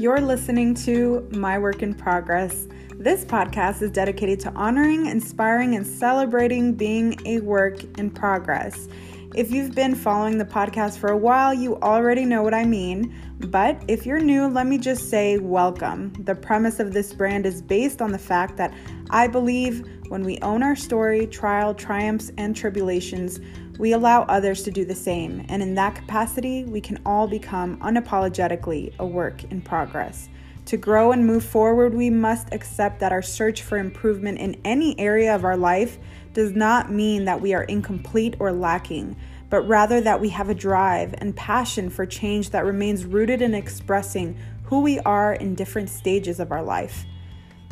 You're 0.00 0.22
listening 0.22 0.72
to 0.86 1.28
My 1.30 1.58
Work 1.58 1.82
in 1.82 1.92
Progress. 1.92 2.66
This 2.96 3.22
podcast 3.22 3.82
is 3.82 3.90
dedicated 3.90 4.40
to 4.40 4.52
honoring, 4.54 5.04
inspiring, 5.04 5.74
and 5.74 5.86
celebrating 5.86 6.72
being 6.72 7.20
a 7.26 7.40
work 7.40 7.84
in 7.98 8.10
progress. 8.10 8.88
If 9.34 9.52
you've 9.52 9.74
been 9.74 9.94
following 9.94 10.38
the 10.38 10.46
podcast 10.46 10.96
for 10.96 11.10
a 11.10 11.18
while, 11.18 11.52
you 11.52 11.76
already 11.82 12.24
know 12.24 12.42
what 12.42 12.54
I 12.54 12.64
mean. 12.64 13.14
But 13.40 13.84
if 13.88 14.06
you're 14.06 14.20
new, 14.20 14.46
let 14.46 14.66
me 14.66 14.78
just 14.78 15.10
say 15.10 15.36
welcome. 15.36 16.14
The 16.24 16.34
premise 16.34 16.80
of 16.80 16.94
this 16.94 17.12
brand 17.12 17.44
is 17.44 17.60
based 17.60 18.00
on 18.00 18.10
the 18.10 18.18
fact 18.18 18.56
that 18.56 18.72
I 19.10 19.26
believe 19.26 19.86
when 20.08 20.24
we 20.24 20.38
own 20.38 20.62
our 20.62 20.76
story, 20.76 21.26
trial, 21.26 21.74
triumphs, 21.74 22.32
and 22.38 22.56
tribulations, 22.56 23.38
we 23.80 23.94
allow 23.94 24.24
others 24.24 24.62
to 24.64 24.70
do 24.70 24.84
the 24.84 24.94
same. 24.94 25.46
And 25.48 25.62
in 25.62 25.74
that 25.76 25.94
capacity, 25.94 26.64
we 26.64 26.82
can 26.82 27.00
all 27.06 27.26
become 27.26 27.78
unapologetically 27.78 28.92
a 28.98 29.06
work 29.06 29.42
in 29.44 29.62
progress. 29.62 30.28
To 30.66 30.76
grow 30.76 31.12
and 31.12 31.26
move 31.26 31.42
forward, 31.42 31.94
we 31.94 32.10
must 32.10 32.52
accept 32.52 33.00
that 33.00 33.10
our 33.10 33.22
search 33.22 33.62
for 33.62 33.78
improvement 33.78 34.38
in 34.38 34.60
any 34.66 35.00
area 35.00 35.34
of 35.34 35.44
our 35.44 35.56
life 35.56 35.98
does 36.34 36.52
not 36.52 36.92
mean 36.92 37.24
that 37.24 37.40
we 37.40 37.54
are 37.54 37.62
incomplete 37.64 38.36
or 38.38 38.52
lacking, 38.52 39.16
but 39.48 39.62
rather 39.62 40.02
that 40.02 40.20
we 40.20 40.28
have 40.28 40.50
a 40.50 40.54
drive 40.54 41.14
and 41.16 41.34
passion 41.34 41.88
for 41.88 42.04
change 42.04 42.50
that 42.50 42.66
remains 42.66 43.06
rooted 43.06 43.40
in 43.40 43.54
expressing 43.54 44.36
who 44.64 44.80
we 44.80 45.00
are 45.00 45.32
in 45.32 45.54
different 45.54 45.88
stages 45.88 46.38
of 46.38 46.52
our 46.52 46.62
life. 46.62 47.06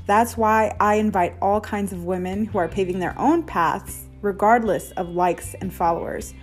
That's 0.07 0.39
why 0.39 0.75
I 0.81 0.95
invite 0.95 1.37
all 1.43 1.61
kinds 1.61 1.93
of 1.93 2.05
women 2.05 2.47
who 2.47 2.57
are 2.57 2.67
paving 2.67 2.99
their 2.99 3.17
own 3.19 3.43
paths, 3.43 4.08
regardless 4.21 4.91
of 4.93 5.11
likes 5.11 5.55
and 5.61 5.73
followers. 5.73 6.35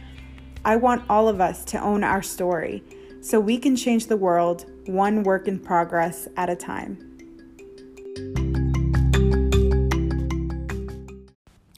I 0.63 0.77
want 0.77 1.03
all 1.09 1.27
of 1.27 1.41
us 1.41 1.63
to 1.65 1.79
own 1.79 2.03
our 2.03 2.23
story 2.23 2.83
so 3.21 3.39
we 3.39 3.57
can 3.57 3.75
change 3.75 4.07
the 4.07 4.17
world 4.17 4.65
one 4.85 5.23
work 5.23 5.47
in 5.47 5.59
progress 5.59 6.27
at 6.37 6.49
a 6.49 6.55
time. 6.55 7.15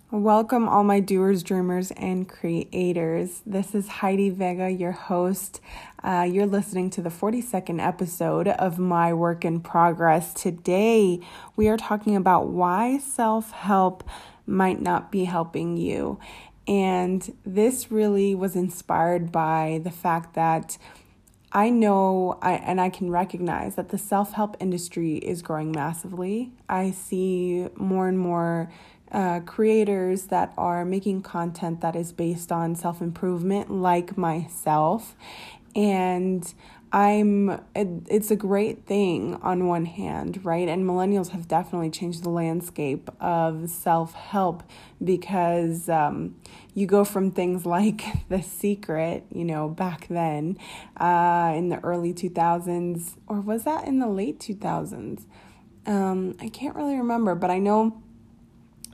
Welcome, 0.10 0.68
all 0.68 0.84
my 0.84 1.00
doers, 1.00 1.44
dreamers, 1.44 1.92
and 1.92 2.28
creators. 2.28 3.42
This 3.46 3.76
is 3.76 3.88
Heidi 3.88 4.30
Vega, 4.30 4.70
your 4.70 4.92
host. 4.92 5.62
Uh, 6.04 6.28
you're 6.30 6.48
listening 6.48 6.90
to 6.92 7.02
the 7.02 7.10
42nd 7.10 7.86
episode 7.86 8.48
of 8.48 8.80
My 8.80 9.14
Work 9.14 9.46
in 9.46 9.60
Progress. 9.60 10.34
Today, 10.34 11.20
we 11.56 11.68
are 11.68 11.78
talking 11.78 12.16
about 12.16 12.48
why 12.48 12.98
self 12.98 13.52
help 13.52 14.04
might 14.48 14.82
not 14.82 15.12
be 15.12 15.26
helping 15.26 15.78
you. 15.78 16.20
And 16.68 17.36
this 17.46 17.92
really 17.92 18.36
was 18.36 18.56
inspired 18.56 19.32
by 19.32 19.82
the 19.84 19.92
fact 19.92 20.34
that 20.36 20.78
I 21.52 21.70
know 21.70 22.38
I, 22.42 22.54
and 22.54 22.82
I 22.82 22.90
can 22.90 23.10
recognize 23.10 23.76
that 23.76 23.90
the 23.90 23.98
self 23.98 24.34
help 24.34 24.58
industry 24.60 25.16
is 25.18 25.42
growing 25.42 25.72
massively. 25.72 26.52
I 26.68 26.92
see 26.92 27.68
more 27.76 28.08
and 28.10 28.20
more 28.20 28.70
uh, 29.12 29.40
creators 29.42 30.26
that 30.26 30.54
are 30.58 30.84
making 30.84 31.22
content 31.22 31.80
that 31.80 31.96
is 31.96 32.12
based 32.12 32.52
on 32.52 32.76
self 32.76 33.02
improvement, 33.02 33.72
like 33.72 34.18
myself. 34.18 35.16
And 35.74 36.54
I'm, 36.92 37.50
it, 37.76 37.88
it's 38.10 38.32
a 38.32 38.36
great 38.36 38.86
thing 38.86 39.36
on 39.42 39.68
one 39.68 39.86
hand, 39.86 40.46
right? 40.46 40.68
And 40.68 40.86
millennials 40.86 41.30
have 41.30 41.48
definitely 41.48 41.90
changed 41.90 42.24
the 42.24 42.30
landscape 42.30 43.10
of 43.20 43.70
self 43.70 44.14
help 44.14 44.64
because 45.04 45.90
um, 45.90 46.36
you 46.74 46.88
go 46.88 47.04
from 47.04 47.32
things 47.32 47.66
like 47.66 48.04
The 48.30 48.42
Secret, 48.42 49.26
you 49.34 49.44
know, 49.44 49.68
back 49.68 50.08
then 50.08 50.58
uh, 50.98 51.54
in 51.56 51.70
the 51.70 51.80
early 51.84 52.14
2000s, 52.14 53.16
or 53.28 53.42
was 53.42 53.64
that 53.64 53.86
in 53.86 54.00
the 54.00 54.08
late 54.08 54.40
2000s? 54.40 55.26
Um, 55.86 56.36
I 56.40 56.50
can't 56.50 56.76
really 56.76 56.96
remember, 56.96 57.36
but 57.36 57.50
I 57.50 57.60
know 57.60 58.02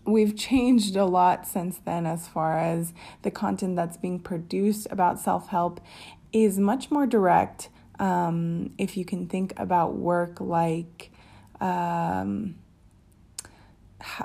we've 0.06 0.36
changed 0.36 0.96
a 0.96 1.06
lot 1.06 1.48
since 1.48 1.80
then 1.86 2.06
as 2.06 2.28
far 2.28 2.58
as 2.58 2.94
the 3.22 3.32
content 3.32 3.76
that's 3.76 3.98
being 3.98 4.20
produced 4.20 4.88
about 4.92 5.20
self 5.20 5.50
help 5.50 5.80
is 6.32 6.58
much 6.58 6.92
more 6.92 7.06
direct. 7.06 7.70
Um, 8.00 8.74
if 8.78 8.98
you 8.98 9.06
can 9.06 9.28
think 9.28 9.54
about 9.58 9.96
work 9.96 10.42
like 10.42 11.12
um, 11.62 12.56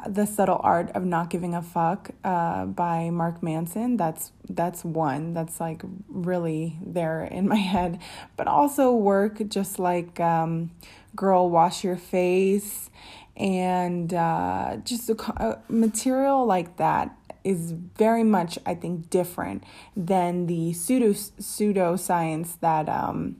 the 0.07 0.27
subtle 0.27 0.61
art 0.63 0.91
of 0.91 1.05
not 1.05 1.31
giving 1.31 1.55
a 1.55 1.63
fuck 1.63 2.11
uh, 2.25 2.67
by 2.67 3.11
Mark 3.11 3.43
Manson. 3.43 3.97
That's 3.97 4.33
that's 4.49 4.85
one 4.85 5.35
that's 5.35 5.61
like 5.61 5.83
really 6.09 6.77
there 6.85 7.25
in 7.25 7.49
my 7.49 7.57
head. 7.75 8.01
But 8.37 8.49
also 8.49 8.93
work 8.93 9.41
just 9.49 9.79
like 9.79 10.19
um, 10.21 10.71
girl, 11.15 11.49
wash 11.49 11.85
your 11.85 11.97
face 11.97 12.91
and 13.37 14.13
uh, 14.13 14.79
just 14.85 15.09
a, 15.09 15.15
a 15.43 15.63
material 15.69 16.45
like 16.45 16.77
that 16.79 17.15
is 17.45 17.73
very 17.73 18.25
much 18.25 18.59
I 18.67 18.75
think 18.75 19.11
different 19.11 19.63
than 19.97 20.47
the 20.47 20.73
pseudo 20.73 21.13
pseudoscience 21.13 22.59
that 22.61 22.89
um, 22.89 23.37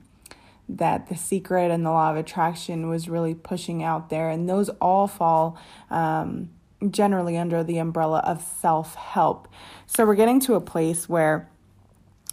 that 0.69 1.09
the 1.09 1.15
secret 1.15 1.71
and 1.71 1.85
the 1.85 1.91
law 1.91 2.11
of 2.11 2.17
attraction 2.17 2.87
was 2.87 3.09
really 3.09 3.33
pushing 3.33 3.83
out 3.83 4.09
there, 4.09 4.29
and 4.29 4.47
those 4.47 4.69
all 4.81 5.07
fall 5.07 5.57
um, 5.89 6.49
generally 6.89 7.37
under 7.37 7.63
the 7.63 7.79
umbrella 7.79 8.19
of 8.19 8.41
self 8.41 8.95
help. 8.95 9.47
So 9.87 10.05
we're 10.05 10.15
getting 10.15 10.39
to 10.41 10.53
a 10.53 10.61
place 10.61 11.09
where 11.09 11.49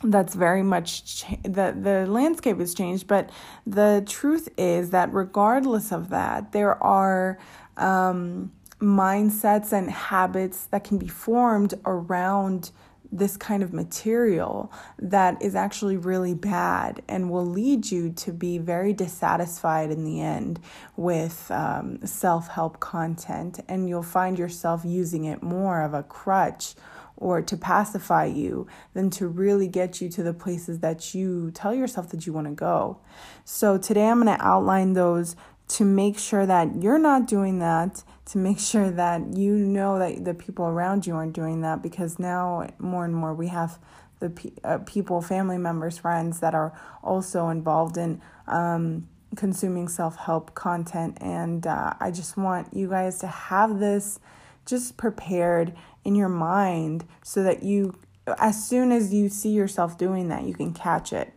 that's 0.02 0.34
very 0.34 0.62
much 0.62 1.22
cha- 1.22 1.36
the 1.42 1.74
the 1.80 2.06
landscape 2.06 2.58
has 2.58 2.74
changed 2.74 3.06
but 3.06 3.30
the 3.66 4.04
truth 4.06 4.46
is 4.58 4.90
that 4.90 5.10
regardless 5.12 5.90
of 5.90 6.10
that 6.10 6.52
there 6.52 6.82
are 6.82 7.38
um, 7.78 8.52
mindsets 8.78 9.72
and 9.72 9.90
habits 9.90 10.66
that 10.66 10.84
can 10.84 10.98
be 10.98 11.08
formed 11.08 11.72
around 11.86 12.70
this 13.18 13.36
kind 13.36 13.62
of 13.62 13.72
material 13.72 14.72
that 14.98 15.40
is 15.42 15.54
actually 15.54 15.96
really 15.96 16.34
bad 16.34 17.02
and 17.08 17.30
will 17.30 17.46
lead 17.46 17.90
you 17.90 18.10
to 18.12 18.32
be 18.32 18.58
very 18.58 18.92
dissatisfied 18.92 19.90
in 19.90 20.04
the 20.04 20.20
end 20.20 20.60
with 20.96 21.50
um, 21.50 22.04
self 22.04 22.48
help 22.48 22.80
content. 22.80 23.60
And 23.68 23.88
you'll 23.88 24.02
find 24.02 24.38
yourself 24.38 24.82
using 24.84 25.24
it 25.24 25.42
more 25.42 25.82
of 25.82 25.94
a 25.94 26.02
crutch 26.02 26.74
or 27.16 27.40
to 27.40 27.56
pacify 27.56 28.26
you 28.26 28.66
than 28.92 29.10
to 29.10 29.26
really 29.26 29.68
get 29.68 30.00
you 30.00 30.08
to 30.10 30.22
the 30.22 30.34
places 30.34 30.80
that 30.80 31.14
you 31.14 31.50
tell 31.52 31.74
yourself 31.74 32.10
that 32.10 32.26
you 32.26 32.32
want 32.32 32.46
to 32.46 32.52
go. 32.52 32.98
So, 33.44 33.78
today 33.78 34.06
I'm 34.08 34.22
going 34.22 34.36
to 34.36 34.44
outline 34.44 34.92
those 34.92 35.34
to 35.68 35.84
make 35.84 36.18
sure 36.18 36.46
that 36.46 36.82
you're 36.82 36.98
not 36.98 37.26
doing 37.26 37.58
that, 37.58 38.04
to 38.26 38.38
make 38.38 38.58
sure 38.58 38.90
that 38.90 39.36
you 39.36 39.54
know 39.54 39.98
that 39.98 40.24
the 40.24 40.34
people 40.34 40.66
around 40.66 41.06
you 41.06 41.14
aren't 41.14 41.32
doing 41.32 41.60
that, 41.62 41.82
because 41.82 42.18
now 42.18 42.68
more 42.78 43.04
and 43.04 43.14
more 43.14 43.34
we 43.34 43.48
have 43.48 43.78
the 44.18 44.30
pe- 44.30 44.50
uh, 44.64 44.78
people, 44.78 45.20
family 45.20 45.58
members, 45.58 45.98
friends 45.98 46.40
that 46.40 46.54
are 46.54 46.72
also 47.02 47.48
involved 47.48 47.96
in 47.96 48.20
um, 48.46 49.08
consuming 49.36 49.88
self 49.88 50.16
help 50.16 50.54
content. 50.54 51.18
And 51.20 51.66
uh, 51.66 51.94
I 52.00 52.10
just 52.10 52.36
want 52.36 52.74
you 52.74 52.88
guys 52.88 53.18
to 53.20 53.26
have 53.26 53.78
this 53.78 54.18
just 54.64 54.96
prepared 54.96 55.74
in 56.04 56.14
your 56.14 56.28
mind 56.28 57.04
so 57.22 57.42
that 57.42 57.62
you, 57.62 57.96
as 58.38 58.66
soon 58.66 58.90
as 58.90 59.12
you 59.14 59.28
see 59.28 59.50
yourself 59.50 59.96
doing 59.96 60.28
that, 60.28 60.44
you 60.44 60.54
can 60.54 60.72
catch 60.72 61.12
it. 61.12 61.32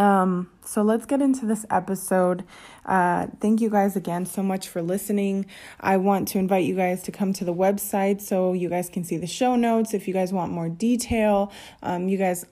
Um, 0.00 0.48
so 0.64 0.80
let's 0.80 1.04
get 1.04 1.20
into 1.20 1.44
this 1.44 1.66
episode. 1.68 2.44
Uh, 2.86 3.26
thank 3.38 3.60
you 3.60 3.68
guys 3.68 3.96
again 3.96 4.24
so 4.24 4.42
much 4.42 4.66
for 4.66 4.80
listening. 4.80 5.44
I 5.78 5.98
want 5.98 6.26
to 6.28 6.38
invite 6.38 6.64
you 6.64 6.74
guys 6.74 7.02
to 7.02 7.12
come 7.12 7.34
to 7.34 7.44
the 7.44 7.52
website 7.52 8.22
so 8.22 8.54
you 8.54 8.70
guys 8.70 8.88
can 8.88 9.04
see 9.04 9.18
the 9.18 9.26
show 9.26 9.56
notes. 9.56 9.92
If 9.92 10.08
you 10.08 10.14
guys 10.14 10.32
want 10.32 10.52
more 10.52 10.70
detail, 10.70 11.52
um, 11.82 12.08
you 12.08 12.16
guys 12.16 12.46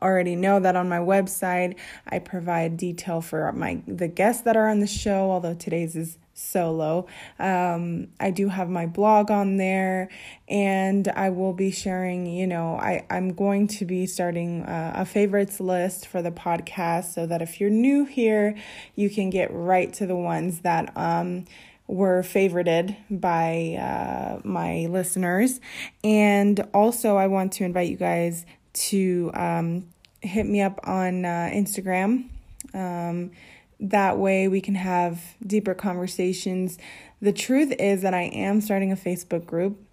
already 0.00 0.36
know 0.36 0.58
that 0.58 0.74
on 0.74 0.88
my 0.88 0.96
website 0.96 1.76
I 2.06 2.18
provide 2.18 2.78
detail 2.78 3.20
for 3.20 3.52
my 3.52 3.82
the 3.86 4.08
guests 4.08 4.44
that 4.44 4.56
are 4.56 4.70
on 4.70 4.80
the 4.80 4.86
show. 4.86 5.30
Although 5.30 5.54
today's 5.54 5.96
is 5.96 6.16
solo. 6.36 7.06
Um, 7.38 8.08
I 8.20 8.30
do 8.30 8.48
have 8.48 8.68
my 8.68 8.86
blog 8.86 9.30
on 9.30 9.56
there, 9.56 10.08
and 10.48 11.08
I 11.08 11.30
will 11.30 11.52
be 11.52 11.70
sharing. 11.70 12.26
You 12.26 12.46
know, 12.46 12.76
I 12.76 13.04
I'm 13.10 13.34
going 13.34 13.66
to 13.68 13.84
be 13.84 14.06
starting 14.06 14.64
a 14.66 15.04
favorites 15.04 15.58
list 15.60 16.06
for 16.06 16.22
the 16.22 16.30
podcast, 16.30 17.12
so 17.14 17.26
that 17.26 17.42
if 17.42 17.60
you're 17.60 17.70
new 17.70 18.04
here, 18.04 18.56
you 18.94 19.10
can 19.10 19.30
get 19.30 19.52
right 19.52 19.92
to 19.94 20.06
the 20.06 20.16
ones 20.16 20.60
that 20.60 20.92
um 20.96 21.46
were 21.88 22.22
favorited 22.22 22.96
by 23.10 23.76
uh, 23.78 24.40
my 24.44 24.86
listeners. 24.86 25.60
And 26.02 26.60
also, 26.74 27.16
I 27.16 27.28
want 27.28 27.52
to 27.54 27.64
invite 27.64 27.88
you 27.88 27.96
guys 27.96 28.44
to 28.72 29.30
um, 29.34 29.88
hit 30.20 30.46
me 30.46 30.62
up 30.62 30.80
on 30.84 31.24
uh, 31.24 31.50
Instagram. 31.52 32.28
Um, 32.74 33.30
that 33.80 34.18
way 34.18 34.48
we 34.48 34.60
can 34.60 34.74
have 34.74 35.36
deeper 35.46 35.74
conversations. 35.74 36.78
The 37.20 37.32
truth 37.32 37.72
is 37.78 38.02
that 38.02 38.14
I 38.14 38.22
am 38.22 38.60
starting 38.60 38.92
a 38.92 38.96
Facebook 38.96 39.46
group 39.46 39.85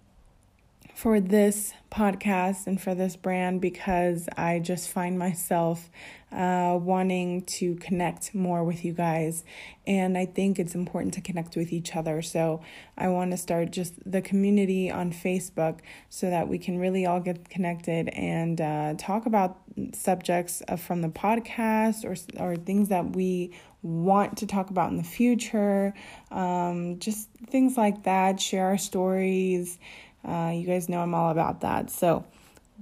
for 0.94 1.20
this 1.20 1.72
podcast 1.90 2.66
and 2.66 2.80
for 2.80 2.94
this 2.94 3.16
brand 3.16 3.60
because 3.60 4.28
I 4.36 4.60
just 4.60 4.88
find 4.88 5.18
myself 5.18 5.90
uh, 6.30 6.78
wanting 6.80 7.42
to 7.42 7.74
connect 7.76 8.34
more 8.34 8.64
with 8.64 8.84
you 8.84 8.92
guys. 8.92 9.44
And 9.86 10.16
I 10.16 10.26
think 10.26 10.58
it's 10.58 10.74
important 10.74 11.14
to 11.14 11.20
connect 11.20 11.56
with 11.56 11.72
each 11.72 11.94
other. 11.94 12.22
So 12.22 12.62
I 12.96 13.08
want 13.08 13.32
to 13.32 13.36
start 13.36 13.70
just 13.70 13.94
the 14.10 14.22
community 14.22 14.90
on 14.90 15.12
Facebook 15.12 15.80
so 16.10 16.30
that 16.30 16.48
we 16.48 16.58
can 16.58 16.78
really 16.78 17.06
all 17.06 17.20
get 17.20 17.48
connected 17.48 18.08
and 18.08 18.60
uh, 18.60 18.94
talk 18.96 19.26
about 19.26 19.58
subjects 19.92 20.62
from 20.78 21.02
the 21.02 21.08
podcast 21.08 22.04
or, 22.04 22.42
or 22.42 22.56
things 22.56 22.88
that 22.88 23.14
we 23.14 23.52
want 23.82 24.38
to 24.38 24.46
talk 24.46 24.70
about 24.70 24.90
in 24.90 24.96
the 24.96 25.04
future. 25.04 25.92
Um, 26.30 26.98
just 26.98 27.28
things 27.48 27.76
like 27.76 28.04
that, 28.04 28.40
share 28.40 28.66
our 28.66 28.78
stories. 28.78 29.78
Uh, 30.24 30.52
you 30.54 30.66
guys 30.66 30.88
know 30.88 31.00
I'm 31.00 31.14
all 31.14 31.30
about 31.30 31.60
that. 31.60 31.90
So 31.90 32.24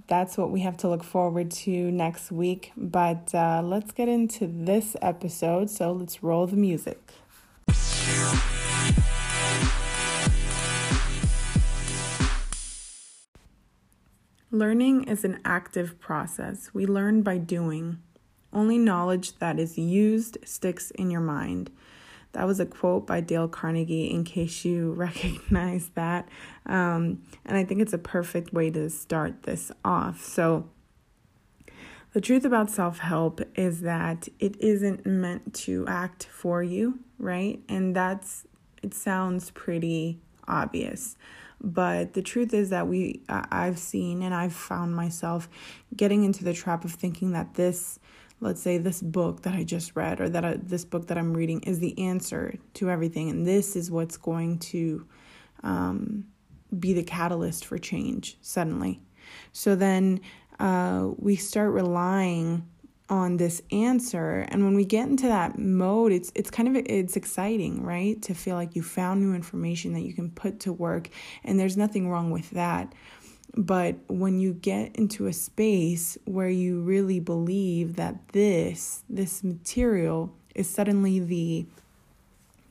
that's 0.07 0.39
what 0.39 0.51
we 0.51 0.61
have 0.61 0.77
to 0.79 0.89
look 0.89 1.05
forward 1.05 1.51
to 1.51 1.91
next 1.91 2.33
week. 2.33 2.73
But 2.77 3.35
uh, 3.35 3.63
let's 3.65 3.93
get 3.93 4.09
into 4.09 4.47
this 4.47 4.97
episode. 5.03 5.71
So 5.71 5.93
let's 5.93 6.23
roll 6.23 6.47
the 6.47 6.57
music. 6.57 7.13
Learning 14.55 15.05
is 15.05 15.25
an 15.25 15.41
active 15.47 15.99
process. 15.99 16.71
We 16.75 16.85
learn 16.85 17.23
by 17.23 17.39
doing. 17.39 18.01
Only 18.53 18.77
knowledge 18.77 19.39
that 19.39 19.59
is 19.59 19.79
used 19.79 20.37
sticks 20.45 20.91
in 20.91 21.11
your 21.11 21.23
mind. 21.23 21.71
That 22.33 22.47
was 22.47 22.61
a 22.61 22.67
quote 22.67 23.07
by 23.07 23.21
Dale 23.21 23.49
Carnegie, 23.49 24.11
in 24.11 24.25
case 24.25 24.65
you 24.65 24.93
recognize 24.97 25.91
that. 25.95 26.29
Um, 26.67 27.23
and 27.45 27.57
I 27.57 27.65
think 27.65 27.81
it's 27.81 27.93
a 27.93 27.99
perfect 27.99 28.53
way 28.53 28.71
to 28.71 28.89
start 28.91 29.45
this 29.45 29.71
off. 29.85 30.23
So, 30.23 30.69
the 32.13 32.21
truth 32.21 32.45
about 32.45 32.71
self 32.71 32.99
help 32.99 33.41
is 33.55 33.81
that 33.83 34.29
it 34.39 34.61
isn't 34.61 35.07
meant 35.07 35.55
to 35.55 35.87
act 35.89 36.25
for 36.25 36.63
you, 36.63 36.99
right? 37.19 37.63
And 37.69 37.97
that's, 37.97 38.47
it 38.83 38.93
sounds 38.93 39.51
pretty 39.51 40.21
obvious. 40.47 41.17
But 41.63 42.15
the 42.15 42.23
truth 42.23 42.53
is 42.53 42.71
that 42.71 42.89
we, 42.89 43.23
I've 43.29 43.79
seen 43.79 44.23
and 44.23 44.35
I've 44.35 44.53
found 44.53 44.97
myself 44.97 45.49
getting 45.97 46.25
into 46.25 46.45
the 46.45 46.53
trap 46.53 46.85
of 46.85 46.93
thinking 46.93 47.33
that 47.33 47.55
this 47.55 48.01
let's 48.43 48.61
say 48.61 48.77
this 48.77 49.01
book 49.01 49.43
that 49.43 49.55
I 49.55 49.63
just 49.63 49.95
read 49.95 50.21
or 50.21 50.29
that 50.29 50.45
I, 50.45 50.55
this 50.55 50.85
book 50.85 51.07
that 51.07 51.17
I'm 51.17 51.33
reading 51.33 51.61
is 51.63 51.79
the 51.79 51.99
answer 51.99 52.55
to 52.75 52.91
everything, 52.91 53.31
and 53.31 53.47
this 53.47 53.77
is 53.77 53.91
what's 53.91 54.17
going 54.17 54.59
to 54.59 55.07
um, 55.63 56.25
be 56.79 56.93
the 56.93 57.05
catalyst 57.05 57.65
for 57.65 57.79
change 57.79 58.37
suddenly. 58.43 59.01
So 59.53 59.77
then 59.77 60.21
uh, 60.59 61.11
we 61.17 61.37
start 61.37 61.71
relying 61.73 62.69
on 63.09 63.37
this 63.37 63.63
answer, 63.71 64.47
and 64.49 64.65
when 64.65 64.75
we 64.75 64.85
get 64.85 65.07
into 65.09 65.29
that 65.29 65.59
mode, 65.59 66.13
it's 66.13 66.33
it's 66.35 66.51
kind 66.51 66.69
of 66.69 66.83
it's 66.87 67.17
exciting, 67.17 67.85
right? 67.85 68.21
To 68.23 68.35
feel 68.35 68.57
like 68.57 68.75
you 68.75 68.83
found 68.83 69.21
new 69.21 69.35
information 69.35 69.93
that 69.93 70.01
you 70.01 70.15
can 70.15 70.31
put 70.31 70.61
to 70.61 70.73
work, 70.73 71.11
and 71.45 71.61
there's 71.61 71.77
nothing 71.77 72.09
wrong 72.09 72.31
with 72.31 72.51
that. 72.51 72.93
But 73.55 73.97
when 74.09 74.41
you 74.41 74.55
get 74.55 74.97
into 74.97 75.27
a 75.27 75.33
space 75.33 76.17
where 76.25 76.49
you 76.49 76.81
really 76.81 77.21
believe 77.21 77.97
that 77.97 78.29
this 78.29 79.05
this 79.11 79.45
material 79.45 80.33
is 80.55 80.69
suddenly 80.69 81.19
the 81.19 81.67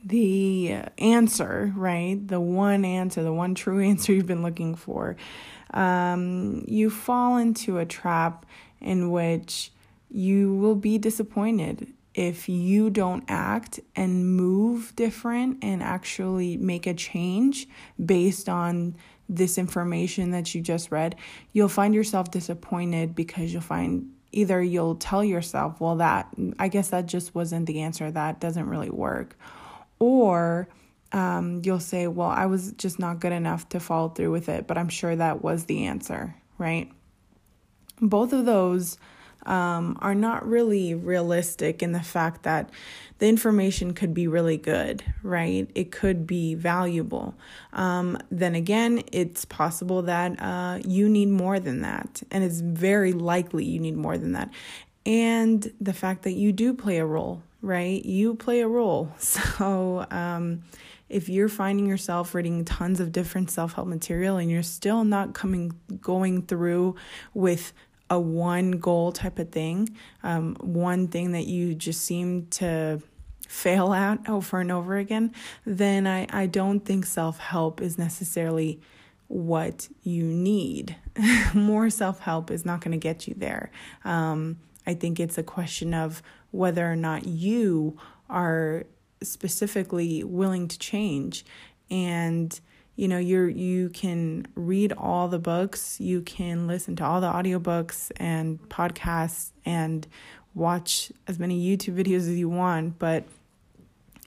the 0.04 0.74
answer, 0.98 1.72
right? 1.76 2.26
The 2.26 2.40
one 2.40 2.84
answer, 2.84 3.22
the 3.22 3.32
one 3.32 3.54
true 3.54 3.80
answer 3.88 4.12
you've 4.12 4.26
been 4.26 4.42
looking 4.42 4.74
for. 4.74 5.16
Um, 5.72 6.64
you 6.66 6.90
fall 6.90 7.36
into 7.36 7.78
a 7.78 7.86
trap 7.86 8.44
in 8.80 9.10
which 9.10 9.70
you 10.10 10.54
will 10.54 10.74
be 10.74 10.98
disappointed 10.98 11.92
if 12.14 12.48
you 12.48 12.90
don't 12.90 13.24
act 13.28 13.80
and 13.96 14.36
move 14.36 14.94
different 14.96 15.58
and 15.62 15.82
actually 15.82 16.58
make 16.58 16.86
a 16.86 16.92
change 16.92 17.66
based 18.04 18.48
on 18.48 18.94
this 19.36 19.58
information 19.58 20.30
that 20.32 20.54
you 20.54 20.60
just 20.60 20.90
read, 20.90 21.16
you'll 21.52 21.68
find 21.68 21.94
yourself 21.94 22.30
disappointed 22.30 23.14
because 23.14 23.52
you'll 23.52 23.62
find 23.62 24.10
either 24.32 24.62
you'll 24.62 24.96
tell 24.96 25.22
yourself, 25.22 25.80
well, 25.80 25.96
that 25.96 26.28
I 26.58 26.68
guess 26.68 26.88
that 26.88 27.06
just 27.06 27.34
wasn't 27.34 27.66
the 27.66 27.82
answer, 27.82 28.10
that 28.10 28.40
doesn't 28.40 28.68
really 28.68 28.90
work. 28.90 29.36
Or 29.98 30.68
um, 31.12 31.62
you'll 31.64 31.80
say, 31.80 32.06
well, 32.06 32.28
I 32.28 32.46
was 32.46 32.72
just 32.72 32.98
not 32.98 33.20
good 33.20 33.32
enough 33.32 33.68
to 33.70 33.80
follow 33.80 34.08
through 34.08 34.30
with 34.30 34.48
it, 34.48 34.66
but 34.66 34.78
I'm 34.78 34.88
sure 34.88 35.14
that 35.14 35.42
was 35.42 35.66
the 35.66 35.84
answer, 35.84 36.34
right? 36.58 36.90
Both 38.00 38.32
of 38.32 38.46
those 38.46 38.98
um, 39.46 39.98
are 40.00 40.14
not 40.14 40.46
really 40.46 40.94
realistic 40.94 41.82
in 41.82 41.92
the 41.92 42.02
fact 42.02 42.42
that 42.44 42.70
the 43.18 43.28
information 43.28 43.94
could 43.94 44.14
be 44.14 44.26
really 44.26 44.56
good, 44.56 45.04
right? 45.22 45.70
It 45.74 45.92
could 45.92 46.26
be 46.26 46.54
valuable. 46.54 47.34
Um, 47.72 48.18
then 48.30 48.54
again, 48.54 49.02
it's 49.12 49.44
possible 49.44 50.02
that 50.02 50.40
uh, 50.42 50.80
you 50.84 51.08
need 51.08 51.28
more 51.28 51.60
than 51.60 51.82
that, 51.82 52.22
and 52.30 52.42
it's 52.42 52.60
very 52.60 53.12
likely 53.12 53.64
you 53.64 53.78
need 53.78 53.96
more 53.96 54.18
than 54.18 54.32
that. 54.32 54.50
And 55.04 55.72
the 55.80 55.92
fact 55.92 56.22
that 56.22 56.32
you 56.32 56.52
do 56.52 56.74
play 56.74 56.98
a 56.98 57.06
role, 57.06 57.42
right? 57.60 58.04
You 58.04 58.34
play 58.34 58.60
a 58.60 58.68
role. 58.68 59.12
So, 59.18 60.06
um, 60.10 60.62
if 61.08 61.28
you're 61.28 61.50
finding 61.50 61.86
yourself 61.86 62.34
reading 62.34 62.64
tons 62.64 62.98
of 62.98 63.12
different 63.12 63.50
self-help 63.50 63.86
material 63.86 64.38
and 64.38 64.50
you're 64.50 64.62
still 64.62 65.04
not 65.04 65.34
coming 65.34 65.78
going 66.00 66.40
through 66.40 66.96
with 67.34 67.74
a 68.12 68.20
one 68.20 68.72
goal 68.72 69.10
type 69.10 69.38
of 69.38 69.48
thing, 69.48 69.88
um, 70.22 70.54
one 70.60 71.08
thing 71.08 71.32
that 71.32 71.46
you 71.46 71.74
just 71.74 72.02
seem 72.02 72.46
to 72.48 73.00
fail 73.48 73.94
at 73.94 74.28
over 74.28 74.60
and 74.60 74.70
over 74.70 74.98
again, 74.98 75.32
then 75.64 76.06
I, 76.06 76.26
I 76.30 76.44
don't 76.44 76.80
think 76.80 77.06
self 77.06 77.38
help 77.38 77.80
is 77.80 77.96
necessarily 77.96 78.82
what 79.28 79.88
you 80.02 80.24
need. 80.24 80.94
More 81.54 81.88
self 81.88 82.20
help 82.20 82.50
is 82.50 82.66
not 82.66 82.82
going 82.82 82.92
to 82.92 82.98
get 82.98 83.26
you 83.26 83.34
there. 83.34 83.70
Um, 84.04 84.58
I 84.86 84.92
think 84.92 85.18
it's 85.18 85.38
a 85.38 85.42
question 85.42 85.94
of 85.94 86.22
whether 86.50 86.90
or 86.90 86.96
not 86.96 87.26
you 87.26 87.96
are 88.28 88.84
specifically 89.22 90.22
willing 90.22 90.68
to 90.68 90.78
change 90.78 91.46
and 91.90 92.60
you 92.96 93.08
know 93.08 93.18
you're 93.18 93.48
you 93.48 93.88
can 93.90 94.46
read 94.54 94.92
all 94.92 95.28
the 95.28 95.38
books 95.38 96.00
you 96.00 96.20
can 96.22 96.66
listen 96.66 96.96
to 96.96 97.04
all 97.04 97.20
the 97.20 97.30
audiobooks 97.30 98.10
and 98.16 98.60
podcasts 98.68 99.50
and 99.64 100.06
watch 100.54 101.10
as 101.26 101.38
many 101.38 101.58
youtube 101.58 101.96
videos 101.96 102.20
as 102.20 102.36
you 102.36 102.48
want 102.48 102.98
but 102.98 103.24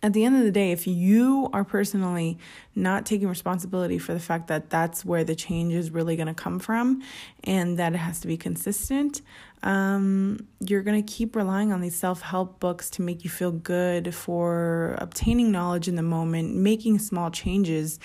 at 0.06 0.14
the 0.14 0.24
end 0.24 0.38
of 0.38 0.44
the 0.44 0.52
day, 0.52 0.72
if 0.72 0.86
you 0.86 1.50
are 1.52 1.64
personally 1.64 2.38
not 2.76 3.08
taking 3.08 3.28
responsibility 3.28 3.98
for 3.98 4.14
the 4.14 4.20
fact 4.20 4.50
that 4.50 4.70
that's 4.70 5.04
where 5.04 5.24
the 5.24 5.34
change 5.34 5.74
is 5.74 5.90
really 5.90 6.16
going 6.16 6.28
to 6.28 6.34
come 6.36 6.60
from 6.60 7.02
and 7.44 7.80
that 7.80 7.94
it 7.94 7.98
has 7.98 8.20
to 8.20 8.28
be 8.28 8.38
consistent, 8.38 9.24
um, 9.66 10.48
you're 10.62 10.82
going 10.82 11.04
to 11.04 11.14
keep 11.14 11.36
relying 11.36 11.74
on 11.74 11.82
these 11.82 11.96
self 11.96 12.22
help 12.22 12.60
books 12.60 12.90
to 12.92 13.02
make 13.02 13.24
you 13.24 13.30
feel 13.30 13.52
good 13.52 14.16
for 14.16 14.96
obtaining 15.00 15.52
knowledge 15.52 15.88
in 15.88 15.96
the 15.96 16.04
moment, 16.04 16.56
making 16.56 17.00
small 17.00 17.30
changes 17.30 18.00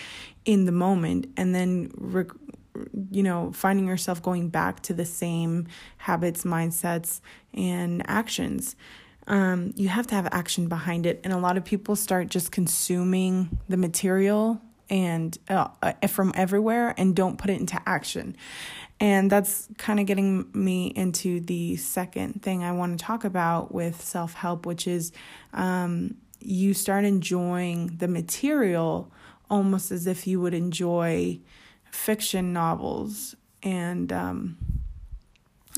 in 0.44 0.64
the 0.64 0.72
moment, 0.72 1.26
and 1.36 1.54
then. 1.54 1.92
You 3.10 3.24
know, 3.24 3.50
finding 3.52 3.88
yourself 3.88 4.22
going 4.22 4.48
back 4.48 4.80
to 4.82 4.94
the 4.94 5.04
same 5.04 5.66
habits, 5.98 6.44
mindsets, 6.44 7.20
and 7.52 8.00
actions 8.08 8.76
um, 9.30 9.72
you 9.76 9.88
have 9.88 10.06
to 10.08 10.14
have 10.16 10.28
action 10.32 10.68
behind 10.68 11.06
it. 11.06 11.20
And 11.22 11.32
a 11.32 11.38
lot 11.38 11.56
of 11.56 11.64
people 11.64 11.96
start 11.96 12.28
just 12.28 12.50
consuming 12.50 13.58
the 13.68 13.76
material 13.76 14.60
and 14.90 15.38
uh, 15.48 15.68
uh, 15.82 15.92
from 16.08 16.32
everywhere 16.34 16.94
and 16.98 17.14
don't 17.14 17.38
put 17.38 17.48
it 17.48 17.60
into 17.60 17.80
action. 17.86 18.36
And 19.00 19.30
that's 19.30 19.66
kind 19.78 19.98
of 19.98 20.04
getting 20.04 20.50
me 20.52 20.88
into 20.88 21.40
the 21.40 21.76
second 21.76 22.42
thing 22.42 22.62
I 22.62 22.72
want 22.72 22.98
to 22.98 23.04
talk 23.04 23.24
about 23.24 23.72
with 23.72 24.00
self 24.02 24.34
help, 24.34 24.66
which 24.66 24.86
is 24.86 25.10
um, 25.54 26.16
you 26.40 26.74
start 26.74 27.04
enjoying 27.04 27.96
the 27.96 28.08
material 28.08 29.10
almost 29.48 29.90
as 29.90 30.06
if 30.06 30.26
you 30.26 30.40
would 30.40 30.54
enjoy 30.54 31.38
fiction 31.90 32.52
novels 32.52 33.34
and 33.62 34.12
um, 34.12 34.58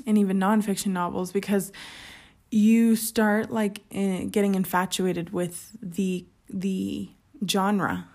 and 0.06 0.18
even 0.18 0.38
nonfiction 0.38 0.88
novels 0.88 1.32
because 1.32 1.72
you 2.50 2.96
start 2.96 3.50
like 3.50 3.82
eh, 3.92 4.24
getting 4.24 4.54
infatuated 4.54 5.32
with 5.32 5.76
the 5.80 6.26
the 6.48 7.08
genre 7.48 8.06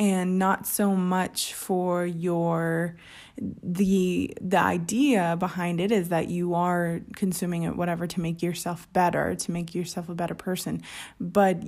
and 0.00 0.38
not 0.38 0.66
so 0.66 0.96
much 0.96 1.54
for 1.54 2.04
your 2.04 2.96
the 3.38 4.34
the 4.40 4.58
idea 4.58 5.36
behind 5.38 5.80
it 5.80 5.92
is 5.92 6.08
that 6.08 6.28
you 6.28 6.54
are 6.54 7.00
consuming 7.14 7.62
it 7.62 7.76
whatever 7.76 8.06
to 8.06 8.20
make 8.20 8.42
yourself 8.42 8.92
better 8.92 9.36
to 9.36 9.52
make 9.52 9.74
yourself 9.74 10.08
a 10.08 10.14
better 10.14 10.34
person 10.34 10.82
but 11.20 11.62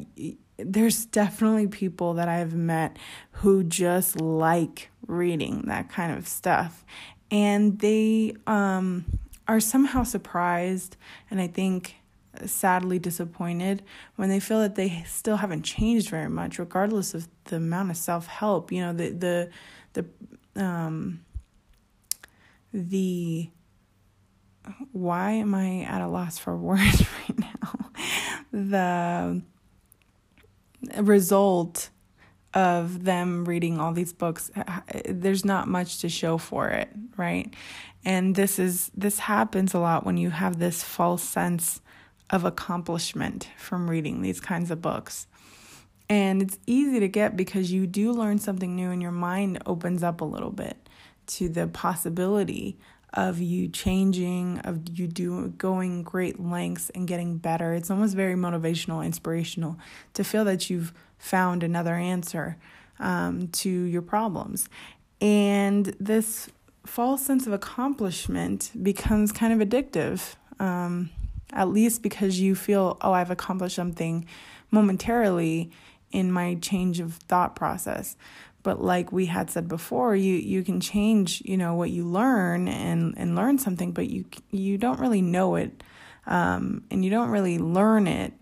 there's 0.64 1.06
definitely 1.06 1.66
people 1.66 2.14
that 2.14 2.28
I've 2.28 2.54
met 2.54 2.98
who 3.32 3.64
just 3.64 4.20
like 4.20 4.90
reading 5.06 5.62
that 5.66 5.88
kind 5.88 6.16
of 6.16 6.28
stuff. 6.28 6.84
And 7.30 7.78
they 7.78 8.34
um, 8.46 9.04
are 9.48 9.60
somehow 9.60 10.04
surprised 10.04 10.96
and 11.30 11.40
I 11.40 11.46
think 11.46 11.96
sadly 12.46 12.98
disappointed 12.98 13.82
when 14.16 14.28
they 14.28 14.40
feel 14.40 14.60
that 14.60 14.74
they 14.74 15.04
still 15.06 15.36
haven't 15.36 15.62
changed 15.62 16.08
very 16.08 16.28
much, 16.28 16.58
regardless 16.58 17.14
of 17.14 17.28
the 17.44 17.56
amount 17.56 17.90
of 17.90 17.96
self 17.96 18.26
help. 18.26 18.72
You 18.72 18.80
know, 18.82 18.92
the, 18.92 19.10
the, 19.10 19.50
the, 20.54 20.62
um, 20.62 21.24
the, 22.72 23.50
why 24.92 25.32
am 25.32 25.54
I 25.54 25.82
at 25.82 26.00
a 26.00 26.08
loss 26.08 26.38
for 26.38 26.56
words 26.58 27.04
right 27.28 27.38
now? 27.38 27.90
the 28.52 29.42
result 31.00 31.90
of 32.54 33.04
them 33.04 33.44
reading 33.46 33.80
all 33.80 33.92
these 33.92 34.12
books 34.12 34.50
there's 35.06 35.44
not 35.44 35.68
much 35.68 36.00
to 36.00 36.08
show 36.08 36.36
for 36.36 36.68
it 36.68 36.90
right 37.16 37.54
and 38.04 38.34
this 38.34 38.58
is 38.58 38.90
this 38.94 39.20
happens 39.20 39.72
a 39.72 39.78
lot 39.78 40.04
when 40.04 40.18
you 40.18 40.28
have 40.28 40.58
this 40.58 40.82
false 40.82 41.22
sense 41.22 41.80
of 42.32 42.44
accomplishment 42.44 43.48
from 43.56 43.88
reading 43.88 44.22
these 44.22 44.40
kinds 44.40 44.70
of 44.70 44.82
books 44.82 45.26
and 46.12 46.42
it's 46.42 46.58
easy 46.66 47.00
to 47.00 47.08
get 47.08 47.38
because 47.38 47.72
you 47.72 47.86
do 47.86 48.12
learn 48.12 48.38
something 48.38 48.76
new 48.76 48.90
and 48.90 49.00
your 49.00 49.12
mind 49.12 49.62
opens 49.64 50.02
up 50.02 50.20
a 50.20 50.26
little 50.26 50.50
bit 50.50 50.76
to 51.26 51.48
the 51.48 51.66
possibility 51.68 52.76
of 53.14 53.40
you 53.40 53.66
changing, 53.66 54.58
of 54.58 54.98
you 54.98 55.06
do 55.06 55.48
going 55.56 56.02
great 56.02 56.38
lengths 56.38 56.90
and 56.90 57.08
getting 57.08 57.38
better. 57.38 57.72
It's 57.72 57.90
almost 57.90 58.14
very 58.14 58.34
motivational, 58.34 59.02
inspirational 59.02 59.78
to 60.12 60.22
feel 60.22 60.44
that 60.44 60.68
you've 60.68 60.92
found 61.16 61.62
another 61.62 61.94
answer 61.94 62.58
um, 62.98 63.48
to 63.48 63.70
your 63.70 64.02
problems. 64.02 64.68
And 65.20 65.96
this 65.98 66.50
false 66.84 67.24
sense 67.24 67.46
of 67.46 67.54
accomplishment 67.54 68.70
becomes 68.82 69.32
kind 69.32 69.62
of 69.62 69.66
addictive, 69.66 70.34
um, 70.58 71.08
at 71.52 71.68
least 71.68 72.02
because 72.02 72.40
you 72.40 72.54
feel, 72.54 72.96
oh, 73.00 73.12
I've 73.12 73.30
accomplished 73.30 73.76
something 73.76 74.26
momentarily 74.70 75.70
in 76.10 76.30
my 76.30 76.54
change 76.56 77.00
of 77.00 77.14
thought 77.14 77.56
process. 77.56 78.16
But 78.62 78.82
like 78.82 79.10
we 79.10 79.26
had 79.26 79.50
said 79.50 79.66
before 79.66 80.14
you 80.14 80.34
you 80.34 80.62
can 80.62 80.80
change 80.80 81.42
you 81.44 81.56
know 81.56 81.74
what 81.74 81.90
you 81.90 82.04
learn 82.04 82.68
and 82.68 83.12
and 83.16 83.34
learn 83.34 83.58
something 83.58 83.90
but 83.90 84.08
you 84.08 84.24
you 84.52 84.78
don't 84.78 85.00
really 85.00 85.20
know 85.20 85.56
it 85.56 85.82
um, 86.26 86.84
and 86.88 87.04
you 87.04 87.10
don't 87.10 87.30
really 87.30 87.58
learn 87.58 88.06
it 88.06 88.32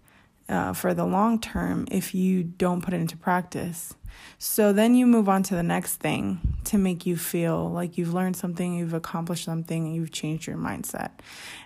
uh, 0.50 0.74
for 0.74 0.92
the 0.92 1.06
long 1.06 1.40
term 1.40 1.86
if 1.90 2.14
you 2.14 2.42
don't 2.42 2.82
put 2.82 2.92
it 2.92 3.00
into 3.00 3.16
practice 3.16 3.94
so 4.38 4.72
then 4.72 4.94
you 4.94 5.06
move 5.06 5.28
on 5.28 5.42
to 5.44 5.54
the 5.54 5.62
next 5.62 5.96
thing 5.96 6.40
to 6.64 6.78
make 6.78 7.04
you 7.06 7.16
feel 7.16 7.70
like 7.70 7.98
you've 7.98 8.14
learned 8.14 8.36
something 8.36 8.74
you've 8.74 8.94
accomplished 8.94 9.44
something 9.44 9.92
you've 9.92 10.12
changed 10.12 10.46
your 10.46 10.56
mindset. 10.56 11.10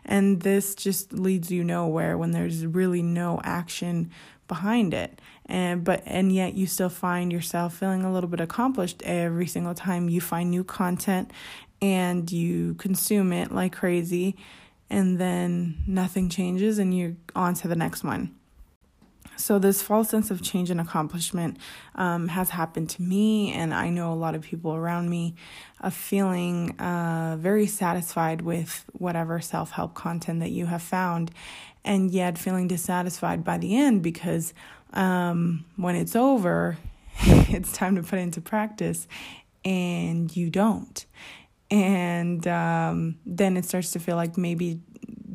And 0.04 0.40
this 0.42 0.74
just 0.74 1.12
leads 1.12 1.50
you 1.50 1.64
nowhere 1.64 2.18
when 2.18 2.32
there's 2.32 2.66
really 2.66 3.02
no 3.02 3.40
action 3.44 4.10
behind 4.48 4.94
it. 4.94 5.20
And 5.46 5.84
but 5.84 6.02
and 6.06 6.32
yet 6.32 6.54
you 6.54 6.66
still 6.66 6.88
find 6.88 7.32
yourself 7.32 7.76
feeling 7.76 8.04
a 8.04 8.12
little 8.12 8.30
bit 8.30 8.40
accomplished 8.40 9.02
every 9.04 9.46
single 9.46 9.74
time 9.74 10.08
you 10.08 10.20
find 10.20 10.50
new 10.50 10.64
content 10.64 11.30
and 11.82 12.30
you 12.30 12.74
consume 12.74 13.32
it 13.32 13.52
like 13.52 13.74
crazy 13.74 14.36
and 14.90 15.18
then 15.18 15.82
nothing 15.86 16.28
changes 16.28 16.78
and 16.78 16.96
you're 16.96 17.14
on 17.34 17.54
to 17.54 17.68
the 17.68 17.76
next 17.76 18.04
one 18.04 18.34
so 19.37 19.59
this 19.59 19.83
false 19.83 20.09
sense 20.11 20.31
of 20.31 20.43
change 20.43 20.71
and 20.71 20.81
accomplishment 20.81 21.57
um, 21.95 22.29
has 22.29 22.50
happened 22.50 22.88
to 22.91 23.03
me 23.03 23.53
and 23.53 23.75
i 23.75 23.88
know 23.91 24.12
a 24.12 24.14
lot 24.14 24.35
of 24.35 24.43
people 24.43 24.75
around 24.75 25.09
me 25.09 25.35
of 25.81 25.93
feeling 25.95 26.71
uh, 26.81 27.37
very 27.38 27.67
satisfied 27.67 28.43
with 28.43 28.85
whatever 28.93 29.41
self-help 29.41 29.95
content 29.95 30.41
that 30.41 30.50
you 30.50 30.67
have 30.67 30.83
found 30.83 31.31
and 31.85 32.11
yet 32.11 32.38
feeling 32.38 32.67
dissatisfied 32.67 33.45
by 33.45 33.59
the 33.59 33.76
end 33.76 34.03
because 34.03 34.55
um, 34.95 35.64
when 35.76 35.97
it's 35.97 36.17
over, 36.17 36.79
it's 37.21 37.73
time 37.73 37.97
to 37.97 38.03
put 38.03 38.19
it 38.19 38.23
into 38.23 38.41
practice, 38.41 39.07
and 39.64 40.35
you 40.35 40.50
don't. 40.50 41.05
And 41.71 42.47
um, 42.47 43.19
then 43.26 43.57
it 43.57 43.64
starts 43.64 43.93
to 43.93 43.99
feel 43.99 44.17
like 44.17 44.38
maybe 44.38 44.81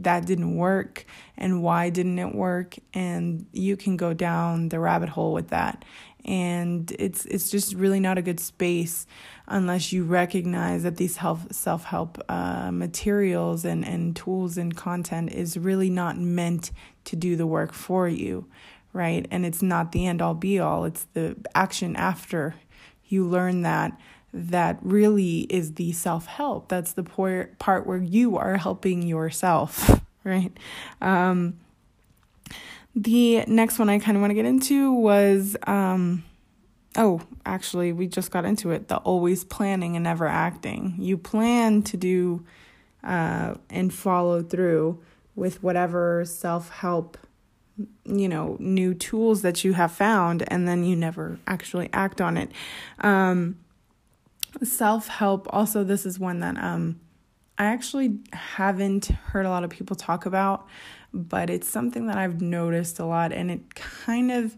that 0.03 0.25
didn't 0.25 0.55
work 0.55 1.05
and 1.37 1.61
why 1.63 1.89
didn't 1.89 2.19
it 2.19 2.33
work 2.33 2.75
and 2.93 3.45
you 3.51 3.77
can 3.77 3.97
go 3.97 4.13
down 4.13 4.69
the 4.69 4.79
rabbit 4.79 5.09
hole 5.09 5.33
with 5.33 5.49
that 5.49 5.85
and 6.25 6.93
it's 6.99 7.25
it's 7.25 7.49
just 7.49 7.73
really 7.73 7.99
not 7.99 8.17
a 8.17 8.21
good 8.21 8.39
space 8.39 9.07
unless 9.47 9.91
you 9.91 10.03
recognize 10.03 10.83
that 10.83 10.97
these 10.97 11.17
health 11.17 11.53
self-help 11.53 12.21
uh, 12.29 12.69
materials 12.71 13.65
and, 13.65 13.85
and 13.85 14.15
tools 14.15 14.57
and 14.57 14.75
content 14.75 15.31
is 15.31 15.57
really 15.57 15.89
not 15.89 16.17
meant 16.17 16.71
to 17.05 17.15
do 17.15 17.35
the 17.35 17.47
work 17.47 17.73
for 17.73 18.07
you 18.07 18.45
right? 18.93 19.27
And 19.31 19.45
it's 19.45 19.61
not 19.61 19.91
the 19.91 20.07
end 20.07 20.21
all 20.21 20.33
be 20.33 20.59
all, 20.59 20.85
it's 20.85 21.05
the 21.13 21.35
action 21.55 21.95
after 21.95 22.55
you 23.05 23.25
learn 23.25 23.61
that 23.63 23.99
that 24.33 24.77
really 24.81 25.41
is 25.41 25.73
the 25.73 25.91
self 25.91 26.27
help. 26.27 26.69
That's 26.69 26.93
the 26.93 27.03
part 27.03 27.87
where 27.87 27.97
you 27.97 28.37
are 28.37 28.57
helping 28.57 29.01
yourself, 29.01 30.01
right? 30.23 30.51
Um, 31.01 31.59
the 32.95 33.43
next 33.47 33.79
one 33.79 33.89
I 33.89 33.99
kind 33.99 34.17
of 34.17 34.21
want 34.21 34.31
to 34.31 34.35
get 34.35 34.45
into 34.45 34.93
was 34.93 35.55
um, 35.65 36.23
oh, 36.97 37.21
actually, 37.45 37.93
we 37.93 38.07
just 38.07 38.31
got 38.31 38.45
into 38.45 38.71
it 38.71 38.87
the 38.87 38.97
always 38.97 39.43
planning 39.43 39.95
and 39.95 40.03
never 40.03 40.27
acting. 40.27 40.95
You 40.99 41.17
plan 41.17 41.81
to 41.83 41.97
do 41.97 42.45
uh, 43.03 43.55
and 43.69 43.93
follow 43.93 44.41
through 44.41 45.01
with 45.35 45.63
whatever 45.63 46.25
self 46.25 46.69
help 46.69 47.17
you 48.03 48.27
know 48.27 48.57
new 48.59 48.93
tools 48.93 49.41
that 49.41 49.63
you 49.63 49.71
have 49.71 49.89
found 49.89 50.43
and 50.51 50.67
then 50.67 50.83
you 50.83 50.97
never 50.97 51.39
actually 51.47 51.89
act 51.93 52.19
on 52.19 52.35
it 52.35 52.51
um, 52.99 53.57
self-help 54.63 55.47
also 55.51 55.83
this 55.83 56.05
is 56.05 56.19
one 56.19 56.39
that 56.39 56.57
um, 56.57 56.99
i 57.57 57.65
actually 57.65 58.17
haven't 58.33 59.05
heard 59.07 59.45
a 59.45 59.49
lot 59.49 59.63
of 59.63 59.69
people 59.69 59.95
talk 59.95 60.25
about 60.25 60.67
but 61.13 61.49
it's 61.49 61.67
something 61.67 62.07
that 62.07 62.17
i've 62.17 62.41
noticed 62.41 62.99
a 62.99 63.05
lot 63.05 63.31
and 63.31 63.51
it 63.51 63.75
kind 63.75 64.31
of 64.31 64.55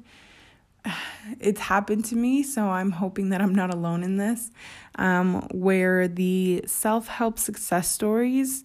it's 1.40 1.62
happened 1.62 2.06
to 2.06 2.16
me 2.16 2.44
so 2.44 2.70
i'm 2.70 2.92
hoping 2.92 3.30
that 3.30 3.42
i'm 3.42 3.56
not 3.56 3.74
alone 3.74 4.04
in 4.04 4.18
this 4.18 4.52
um, 4.96 5.48
where 5.52 6.08
the 6.08 6.64
self-help 6.66 7.40
success 7.40 7.88
stories 7.88 8.64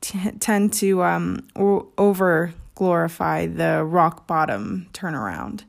t- 0.00 0.30
tend 0.38 0.72
to 0.72 1.02
um, 1.02 1.46
o- 1.56 1.88
over 1.98 2.54
glorify 2.74 3.46
the 3.46 3.84
rock 3.84 4.26
bottom 4.26 4.88
turnaround. 4.92 5.64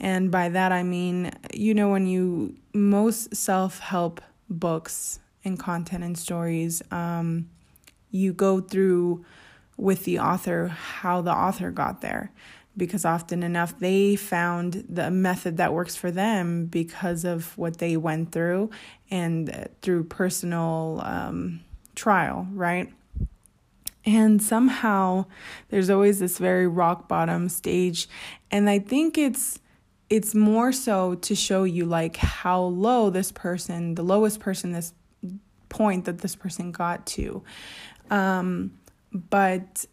And 0.00 0.30
by 0.30 0.48
that 0.48 0.72
I 0.72 0.82
mean, 0.82 1.30
you 1.54 1.74
know, 1.74 1.90
when 1.90 2.06
you, 2.06 2.56
most 2.74 3.34
self 3.34 3.78
help 3.78 4.20
books 4.52 5.18
and 5.44 5.58
content 5.58 6.04
and 6.04 6.16
stories, 6.16 6.82
um, 6.90 7.48
you 8.10 8.32
go 8.32 8.60
through 8.60 9.24
with 9.76 10.04
the 10.04 10.18
author 10.18 10.68
how 10.68 11.20
the 11.22 11.32
author 11.32 11.70
got 11.70 12.02
there 12.02 12.30
because 12.76 13.04
often 13.04 13.42
enough 13.42 13.78
they 13.78 14.16
found 14.16 14.84
the 14.88 15.10
method 15.10 15.56
that 15.58 15.72
works 15.72 15.96
for 15.96 16.10
them 16.10 16.66
because 16.66 17.24
of 17.24 17.56
what 17.58 17.78
they 17.78 17.96
went 17.96 18.32
through 18.32 18.70
and 19.10 19.68
through 19.82 20.04
personal 20.04 21.00
um, 21.04 21.60
trial, 21.94 22.46
right? 22.52 22.90
And 24.04 24.42
somehow 24.42 25.26
there's 25.68 25.90
always 25.90 26.18
this 26.18 26.38
very 26.38 26.66
rock 26.66 27.08
bottom 27.08 27.48
stage. 27.48 28.08
And 28.50 28.68
I 28.68 28.78
think 28.78 29.18
it's 29.18 29.60
it's 30.12 30.34
more 30.34 30.72
so 30.72 31.14
to 31.14 31.34
show 31.34 31.64
you 31.64 31.86
like 31.86 32.18
how 32.18 32.60
low 32.60 33.08
this 33.08 33.32
person, 33.32 33.94
the 33.94 34.02
lowest 34.02 34.40
person 34.40 34.72
this 34.72 34.92
point 35.70 36.04
that 36.04 36.18
this 36.18 36.36
person 36.36 36.70
got 36.70 37.06
to. 37.06 37.42
Um, 38.10 38.78
but 39.10 39.86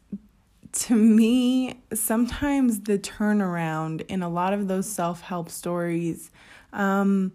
to 0.73 0.93
me, 0.93 1.81
sometimes 1.93 2.81
the 2.81 2.99
turnaround 2.99 4.01
in 4.07 4.21
a 4.21 4.27
lot 4.27 4.51
of 4.51 4.67
those 4.67 4.89
self 4.89 5.21
help 5.21 5.49
stories 5.49 6.31
um, 6.73 7.31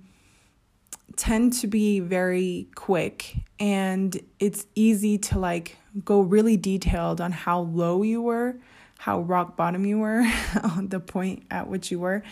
tend 1.16 1.54
to 1.54 1.66
be 1.66 2.00
very 2.00 2.68
quick 2.74 3.36
and 3.58 4.20
it's 4.38 4.66
easy 4.74 5.16
to 5.16 5.38
like 5.38 5.78
go 6.04 6.20
really 6.20 6.58
detailed 6.58 7.22
on 7.22 7.32
how 7.32 7.60
low 7.60 8.02
you 8.02 8.20
were, 8.20 8.56
how 8.98 9.20
rock 9.20 9.56
bottom 9.56 9.86
you 9.86 10.00
were, 10.00 10.22
the 10.82 11.00
point 11.00 11.44
at 11.50 11.66
which 11.66 11.90
you 11.90 11.98
were. 11.98 12.22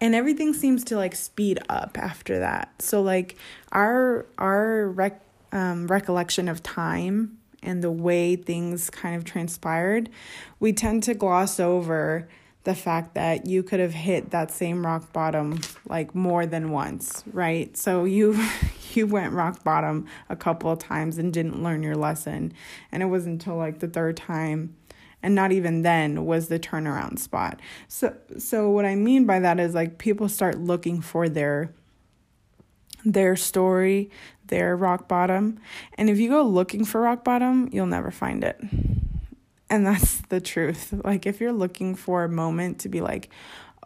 And 0.00 0.14
everything 0.14 0.54
seems 0.54 0.84
to 0.84 0.96
like 0.96 1.14
speed 1.14 1.58
up 1.68 1.98
after 1.98 2.38
that. 2.38 2.70
So 2.80 3.02
like 3.02 3.36
our 3.72 4.26
our 4.38 4.88
rec- 4.88 5.22
um, 5.52 5.86
recollection 5.88 6.48
of 6.48 6.62
time 6.62 7.38
and 7.62 7.82
the 7.82 7.90
way 7.90 8.36
things 8.36 8.90
kind 8.90 9.16
of 9.16 9.24
transpired, 9.24 10.08
we 10.60 10.72
tend 10.72 11.02
to 11.04 11.14
gloss 11.14 11.58
over 11.58 12.28
the 12.64 12.74
fact 12.74 13.14
that 13.14 13.46
you 13.46 13.62
could 13.62 13.80
have 13.80 13.94
hit 13.94 14.30
that 14.30 14.50
same 14.50 14.84
rock 14.84 15.12
bottom 15.12 15.58
like 15.88 16.14
more 16.14 16.44
than 16.44 16.70
once, 16.70 17.24
right? 17.32 17.76
So 17.76 18.04
you 18.04 18.38
you 18.94 19.06
went 19.06 19.32
rock 19.32 19.64
bottom 19.64 20.06
a 20.28 20.36
couple 20.36 20.70
of 20.70 20.78
times 20.78 21.18
and 21.18 21.32
didn't 21.32 21.62
learn 21.62 21.82
your 21.82 21.96
lesson. 21.96 22.52
And 22.92 23.02
it 23.02 23.06
wasn't 23.06 23.40
until 23.40 23.56
like 23.56 23.78
the 23.78 23.88
third 23.88 24.16
time 24.16 24.74
and 25.22 25.34
not 25.34 25.52
even 25.52 25.82
then 25.82 26.24
was 26.24 26.48
the 26.48 26.58
turnaround 26.58 27.18
spot. 27.18 27.60
So 27.88 28.16
so 28.38 28.70
what 28.70 28.84
I 28.84 28.94
mean 28.94 29.26
by 29.26 29.40
that 29.40 29.58
is 29.58 29.74
like 29.74 29.98
people 29.98 30.28
start 30.28 30.58
looking 30.58 31.00
for 31.00 31.28
their 31.28 31.72
their 33.04 33.36
story, 33.36 34.10
their 34.46 34.76
rock 34.76 35.08
bottom. 35.08 35.60
And 35.96 36.10
if 36.10 36.18
you 36.18 36.28
go 36.28 36.42
looking 36.42 36.84
for 36.84 37.00
rock 37.00 37.24
bottom, 37.24 37.68
you'll 37.72 37.86
never 37.86 38.10
find 38.10 38.44
it. 38.44 38.60
And 39.70 39.86
that's 39.86 40.20
the 40.28 40.40
truth. 40.40 40.94
Like 41.04 41.26
if 41.26 41.40
you're 41.40 41.52
looking 41.52 41.94
for 41.94 42.24
a 42.24 42.28
moment 42.28 42.80
to 42.80 42.88
be 42.88 43.00
like, 43.00 43.28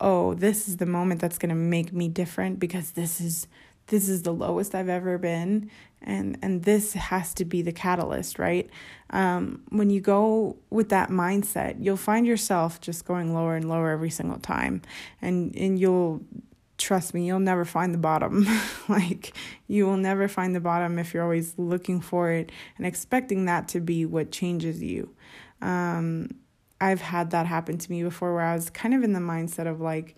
"Oh, 0.01 0.35
this 0.35 0.69
is 0.69 0.77
the 0.79 0.87
moment 0.87 1.21
that's 1.21 1.39
going 1.39 1.51
to 1.51 1.55
make 1.55 1.93
me 1.93 2.09
different 2.09 2.59
because 2.59 2.93
this 2.93 3.21
is 3.21 3.47
this 3.89 4.09
is 4.09 4.23
the 4.23 4.33
lowest 4.33 4.75
I've 4.75 4.89
ever 4.89 5.19
been 5.19 5.71
and 6.05 6.39
and 6.43 6.65
this 6.65 6.95
has 6.95 7.35
to 7.35 7.45
be 7.45 7.63
the 7.63 7.73
catalyst, 7.73 8.39
right? 8.39 8.69
Um, 9.11 9.63
when 9.69 9.91
you 9.91 10.01
go 10.01 10.57
with 10.71 10.89
that 10.89 11.11
mindset, 11.11 11.77
you'll 11.79 11.97
find 11.97 12.27
yourself 12.27 12.81
just 12.81 13.05
going 13.05 13.35
lower 13.35 13.57
and 13.57 13.69
lower 13.69 13.91
every 13.91 14.11
single 14.11 14.39
time, 14.39 14.83
and 15.21 15.55
and 15.57 15.79
you'll 15.79 16.23
trust 16.79 17.15
me, 17.15 17.25
you'll 17.27 17.39
never 17.39 17.65
find 17.65 17.95
the 17.95 17.99
bottom. 17.99 18.47
like 18.89 19.35
you 19.69 19.87
will 19.87 19.97
never 19.97 20.27
find 20.27 20.55
the 20.55 20.61
bottom 20.61 20.99
if 20.99 21.15
you're 21.15 21.23
always 21.23 21.55
looking 21.57 22.01
for 22.01 22.33
it 22.33 22.51
and 22.77 22.87
expecting 22.87 23.45
that 23.45 23.69
to 23.69 23.81
be 23.81 24.05
what 24.05 24.33
changes 24.33 24.83
you. 24.83 25.15
Um, 25.61 26.31
I've 26.81 27.01
had 27.01 27.31
that 27.31 27.47
happen 27.47 27.79
to 27.79 27.91
me 27.91 28.03
before, 28.03 28.35
where 28.35 28.43
I 28.43 28.55
was 28.55 28.69
kind 28.71 28.95
of 28.95 29.05
in 29.05 29.13
the 29.13 29.21
mindset 29.21 29.69
of 29.69 29.81
like 29.81 30.17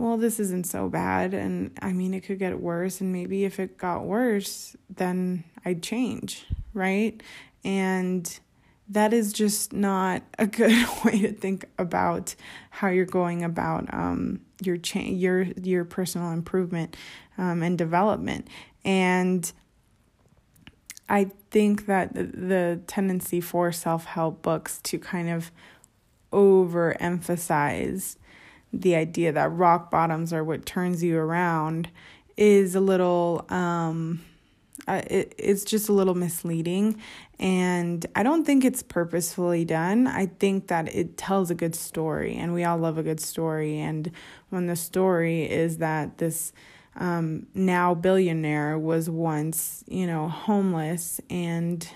well, 0.00 0.16
this 0.16 0.40
isn't 0.40 0.66
so 0.66 0.88
bad. 0.88 1.34
And 1.34 1.78
I 1.82 1.92
mean, 1.92 2.14
it 2.14 2.22
could 2.22 2.38
get 2.38 2.58
worse. 2.58 3.02
And 3.02 3.12
maybe 3.12 3.44
if 3.44 3.60
it 3.60 3.76
got 3.76 4.06
worse, 4.06 4.74
then 4.88 5.44
I'd 5.62 5.82
change, 5.82 6.46
right? 6.72 7.22
And 7.64 8.40
that 8.88 9.12
is 9.12 9.34
just 9.34 9.74
not 9.74 10.22
a 10.38 10.46
good 10.46 10.88
way 11.04 11.20
to 11.20 11.32
think 11.32 11.66
about 11.78 12.34
how 12.70 12.88
you're 12.88 13.04
going 13.04 13.44
about 13.44 13.92
um, 13.92 14.40
your 14.62 14.78
cha- 14.78 15.00
your 15.00 15.42
your 15.62 15.84
personal 15.84 16.30
improvement 16.30 16.96
um, 17.36 17.62
and 17.62 17.76
development. 17.76 18.48
And 18.86 19.52
I 21.10 21.30
think 21.50 21.84
that 21.86 22.14
the 22.14 22.80
tendency 22.86 23.42
for 23.42 23.70
self 23.70 24.06
help 24.06 24.40
books 24.40 24.80
to 24.84 24.98
kind 24.98 25.28
of 25.28 25.52
overemphasize 26.32 28.16
the 28.72 28.94
idea 28.94 29.32
that 29.32 29.52
rock 29.52 29.90
bottoms 29.90 30.32
are 30.32 30.44
what 30.44 30.66
turns 30.66 31.02
you 31.02 31.18
around 31.18 31.88
is 32.36 32.74
a 32.74 32.80
little 32.80 33.44
um 33.48 34.20
uh, 34.88 35.02
it, 35.08 35.34
it's 35.38 35.64
just 35.64 35.88
a 35.88 35.92
little 35.92 36.14
misleading. 36.14 37.00
And 37.38 38.04
i 38.16 38.22
don't 38.22 38.44
think 38.44 38.64
it's 38.64 38.82
purposefully 38.82 39.64
done. 39.64 40.06
I 40.06 40.26
think 40.26 40.68
that 40.68 40.94
it 40.94 41.16
tells 41.16 41.50
a 41.50 41.54
good 41.54 41.74
story 41.74 42.36
and 42.36 42.52
we 42.54 42.64
all 42.64 42.78
love 42.78 42.98
a 42.98 43.02
good 43.02 43.20
story. 43.20 43.78
And 43.78 44.10
when 44.48 44.66
the 44.66 44.76
story 44.76 45.50
is 45.50 45.78
that 45.78 46.18
this 46.18 46.52
um, 46.96 47.46
now 47.54 47.94
billionaire 47.94 48.78
was 48.78 49.08
once 49.08 49.84
you 49.86 50.06
know 50.06 50.28
homeless 50.28 51.20
and 51.30 51.88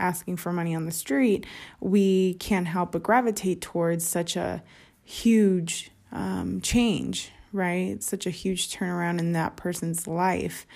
asking 0.00 0.36
for 0.36 0.52
money 0.52 0.74
on 0.74 0.86
the 0.86 0.90
street 0.90 1.44
we 1.80 2.34
can't 2.34 2.66
help 2.66 2.92
but 2.92 3.02
gravitate 3.02 3.60
towards 3.60 4.06
such 4.06 4.36
a 4.36 4.62
huge 5.04 5.90
um, 6.12 6.60
change, 6.60 7.30
right? 7.52 7.88
It's 7.88 8.06
such 8.06 8.26
a 8.26 8.30
huge 8.30 8.70
turnaround 8.70 9.18
in 9.18 9.32
that 9.32 9.56
person's 9.56 10.06
life. 10.06 10.66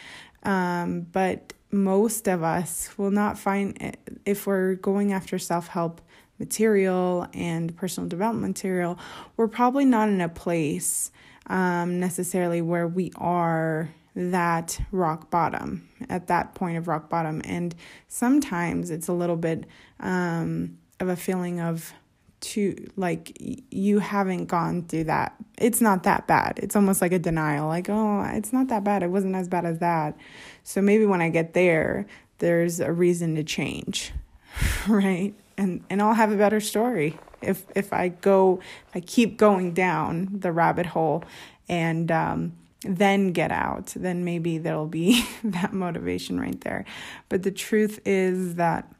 Um, 0.42 1.02
but 1.12 1.52
most 1.70 2.28
of 2.28 2.42
us 2.42 2.90
will 2.98 3.10
not 3.10 3.38
find, 3.38 3.96
if 4.26 4.46
we're 4.46 4.74
going 4.74 5.12
after 5.12 5.38
self 5.38 5.68
help 5.68 6.00
material 6.38 7.26
and 7.32 7.76
personal 7.76 8.08
development 8.08 8.58
material, 8.58 8.98
we're 9.36 9.48
probably 9.48 9.84
not 9.84 10.08
in 10.08 10.20
a 10.20 10.28
place 10.28 11.10
um, 11.46 12.00
necessarily 12.00 12.60
where 12.62 12.86
we 12.86 13.12
are 13.16 13.90
that 14.14 14.78
rock 14.90 15.30
bottom 15.30 15.88
at 16.10 16.26
that 16.26 16.54
point 16.54 16.76
of 16.76 16.86
rock 16.86 17.08
bottom 17.08 17.40
and 17.46 17.74
sometimes 18.08 18.90
it's 18.90 19.08
a 19.08 19.12
little 19.12 19.36
bit 19.36 19.64
um, 20.00 20.76
of 21.00 21.08
a 21.08 21.16
feeling 21.16 21.60
of 21.60 21.94
to 22.42 22.90
like 22.96 23.36
you 23.70 23.98
haven't 23.98 24.46
gone 24.46 24.84
through 24.84 25.04
that. 25.04 25.34
It's 25.58 25.80
not 25.80 26.02
that 26.02 26.26
bad. 26.26 26.58
It's 26.62 26.76
almost 26.76 27.00
like 27.00 27.12
a 27.12 27.18
denial 27.18 27.68
like, 27.68 27.88
"Oh, 27.88 28.22
it's 28.34 28.52
not 28.52 28.68
that 28.68 28.84
bad. 28.84 29.02
It 29.02 29.10
wasn't 29.10 29.34
as 29.34 29.48
bad 29.48 29.64
as 29.64 29.78
that." 29.78 30.16
So 30.64 30.82
maybe 30.82 31.06
when 31.06 31.22
I 31.22 31.28
get 31.30 31.54
there, 31.54 32.06
there's 32.38 32.80
a 32.80 32.92
reason 32.92 33.34
to 33.36 33.44
change. 33.44 34.12
right? 34.88 35.34
And 35.56 35.84
and 35.88 36.02
I'll 36.02 36.14
have 36.14 36.32
a 36.32 36.36
better 36.36 36.60
story 36.60 37.18
if 37.40 37.64
if 37.74 37.92
I 37.92 38.08
go 38.08 38.60
if 38.88 38.96
I 38.96 39.00
keep 39.00 39.36
going 39.36 39.72
down 39.74 40.28
the 40.32 40.52
rabbit 40.52 40.86
hole 40.86 41.24
and 41.68 42.10
um 42.10 42.52
then 42.84 43.30
get 43.30 43.52
out, 43.52 43.92
then 43.94 44.24
maybe 44.24 44.58
there'll 44.58 44.86
be 44.88 45.24
that 45.44 45.72
motivation 45.72 46.40
right 46.40 46.60
there. 46.62 46.84
But 47.28 47.44
the 47.44 47.52
truth 47.52 48.00
is 48.04 48.56
that 48.56 48.92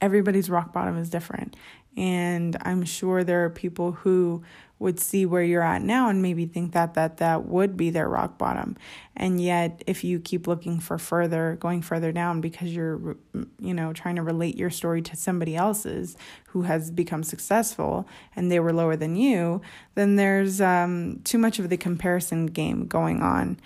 everybody's 0.00 0.50
rock 0.50 0.72
bottom 0.72 0.98
is 0.98 1.10
different 1.10 1.56
and 1.96 2.56
i'm 2.62 2.84
sure 2.84 3.24
there 3.24 3.44
are 3.44 3.50
people 3.50 3.92
who 3.92 4.42
would 4.78 5.00
see 5.00 5.24
where 5.24 5.42
you're 5.42 5.62
at 5.62 5.80
now 5.80 6.08
and 6.08 6.20
maybe 6.20 6.44
think 6.44 6.72
that 6.72 6.94
that 6.94 7.16
that 7.16 7.46
would 7.46 7.76
be 7.76 7.88
their 7.88 8.08
rock 8.08 8.36
bottom. 8.36 8.76
And 9.16 9.40
yet 9.40 9.82
if 9.86 10.04
you 10.04 10.20
keep 10.20 10.46
looking 10.46 10.80
for 10.80 10.98
further 10.98 11.56
going 11.58 11.80
further 11.80 12.12
down 12.12 12.40
because 12.40 12.74
you're 12.74 13.16
you 13.58 13.72
know 13.72 13.92
trying 13.92 14.16
to 14.16 14.22
relate 14.22 14.56
your 14.56 14.70
story 14.70 15.00
to 15.02 15.16
somebody 15.16 15.56
else's 15.56 16.16
who 16.48 16.62
has 16.62 16.90
become 16.90 17.22
successful 17.22 18.06
and 18.34 18.52
they 18.52 18.60
were 18.60 18.72
lower 18.72 18.96
than 18.96 19.16
you 19.16 19.62
then 19.94 20.16
there's 20.16 20.60
um, 20.60 21.20
too 21.24 21.38
much 21.38 21.58
of 21.58 21.70
the 21.70 21.76
comparison 21.76 22.46
game 22.46 22.86
going 22.86 23.22
on. 23.22 23.58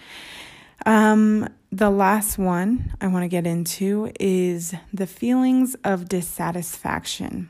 Um, 0.87 1.49
the 1.73 1.91
last 1.91 2.39
one 2.39 2.95
I 3.01 3.09
want 3.09 3.25
to 3.25 3.29
get 3.29 3.47
into 3.47 4.13
is 4.19 4.75
the 4.93 5.07
feelings 5.07 5.75
of 5.85 6.09
dissatisfaction 6.09 7.49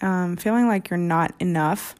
um, 0.00 0.36
feeling 0.36 0.66
like 0.66 0.90
you're 0.90 0.98
not 0.98 1.34
enough, 1.40 1.94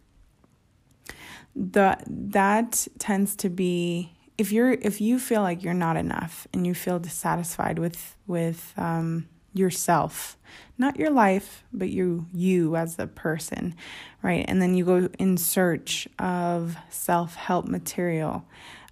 the 1.54 1.98
that 2.06 2.86
tends 2.98 3.36
to 3.36 3.50
be 3.50 4.12
if 4.38 4.52
you're 4.52 4.72
if 4.72 5.00
you 5.00 5.18
feel 5.18 5.42
like 5.42 5.62
you're 5.62 5.74
not 5.74 5.96
enough 5.96 6.46
and 6.52 6.66
you 6.66 6.74
feel 6.74 6.98
dissatisfied 6.98 7.78
with 7.78 8.16
with 8.26 8.72
um, 8.76 9.28
yourself, 9.52 10.38
not 10.78 10.96
your 10.96 11.10
life, 11.10 11.64
but 11.72 11.90
you 11.90 12.26
you 12.32 12.76
as 12.76 12.98
a 12.98 13.06
person, 13.06 13.74
right? 14.22 14.44
And 14.48 14.62
then 14.62 14.74
you 14.74 14.84
go 14.84 15.08
in 15.18 15.36
search 15.36 16.08
of 16.18 16.76
self 16.88 17.34
help 17.34 17.66
material. 17.66 18.44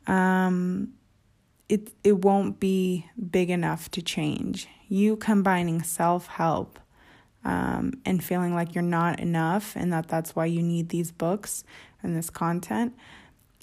Um, 0.06 0.92
it 1.68 1.92
it 2.02 2.18
won't 2.24 2.60
be 2.60 3.06
big 3.30 3.50
enough 3.50 3.90
to 3.92 4.02
change. 4.02 4.68
You 4.88 5.16
combining 5.16 5.82
self 5.82 6.26
help 6.26 6.78
um, 7.48 7.94
and 8.04 8.22
feeling 8.22 8.54
like 8.54 8.74
you're 8.74 8.82
not 8.82 9.18
enough 9.20 9.74
and 9.74 9.90
that 9.90 10.06
that's 10.06 10.36
why 10.36 10.44
you 10.44 10.62
need 10.62 10.90
these 10.90 11.10
books 11.10 11.64
and 12.02 12.14
this 12.14 12.28
content, 12.28 12.94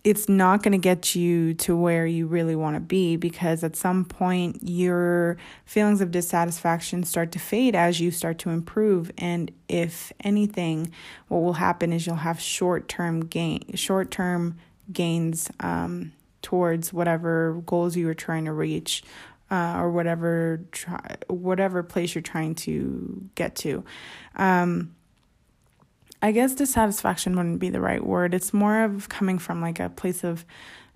it's 0.04 0.28
not 0.28 0.64
going 0.64 0.72
to 0.72 0.80
get 0.80 1.14
you 1.14 1.54
to 1.54 1.78
where 1.78 2.08
you 2.08 2.26
really 2.26 2.56
want 2.56 2.76
to 2.76 2.80
be 2.80 3.16
because 3.16 3.64
at 3.64 3.76
some 3.76 4.04
point 4.04 4.58
your 4.64 5.38
feelings 5.66 6.02
of 6.02 6.10
dissatisfaction 6.10 7.04
start 7.04 7.32
to 7.32 7.40
fade 7.40 7.76
as 7.76 8.00
you 8.00 8.10
start 8.10 8.40
to 8.40 8.50
improve. 8.50 9.12
And 9.20 9.52
if 9.70 10.12
anything 10.22 10.92
what 11.28 11.42
will 11.42 11.54
happen 11.54 11.94
is 11.94 12.08
you'll 12.08 12.16
have 12.16 12.40
short-term 12.42 13.26
gain 13.28 13.76
short-term 13.76 14.58
gains 14.92 15.52
um, 15.60 16.12
towards 16.42 16.92
whatever 16.92 17.62
goals 17.68 17.96
you 17.96 18.08
were 18.08 18.16
trying 18.16 18.46
to 18.46 18.54
reach 18.54 19.04
uh, 19.52 19.76
or 19.78 19.92
whatever 19.92 20.62
try, 20.72 21.18
whatever 21.28 21.84
place 21.84 22.16
you're 22.16 22.22
trying 22.22 22.56
to 22.56 23.30
get 23.36 23.56
to. 23.56 23.84
Um, 24.36 24.96
I 26.22 26.32
guess 26.32 26.56
dissatisfaction 26.56 27.36
wouldn't 27.36 27.60
be 27.60 27.70
the 27.70 27.82
right 27.82 28.04
word. 28.04 28.34
It's 28.34 28.54
more 28.54 28.84
of 28.84 29.10
coming 29.10 29.38
from 29.38 29.62
like 29.62 29.80
a 29.80 29.90
place 29.90 30.24
of 30.24 30.46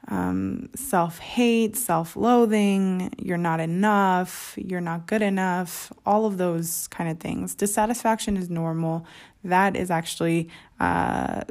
um, 0.07 0.69
self 0.75 1.19
hate, 1.19 1.75
self 1.75 2.15
loathing, 2.15 3.13
you're 3.17 3.37
not 3.37 3.59
enough, 3.59 4.55
you're 4.57 4.81
not 4.81 5.05
good 5.05 5.21
enough, 5.21 5.91
all 6.05 6.25
of 6.25 6.37
those 6.37 6.87
kind 6.87 7.09
of 7.09 7.19
things. 7.19 7.53
Dissatisfaction 7.53 8.37
is 8.37 8.49
normal. 8.49 9.05
That 9.43 9.75
is 9.75 9.91
actually 9.91 10.49
uh, 10.79 11.41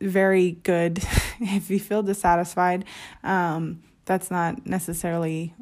very 0.00 0.52
good 0.62 0.98
if 1.40 1.70
you 1.70 1.78
feel 1.78 2.02
dissatisfied. 2.02 2.84
Um, 3.22 3.82
that's 4.04 4.30
not 4.30 4.66
necessarily 4.66 5.54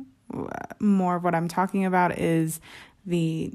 more 0.79 1.17
of 1.17 1.25
what 1.25 1.35
I'm 1.35 1.49
talking 1.49 1.85
about 1.85 2.19
is 2.19 2.61
the 3.07 3.53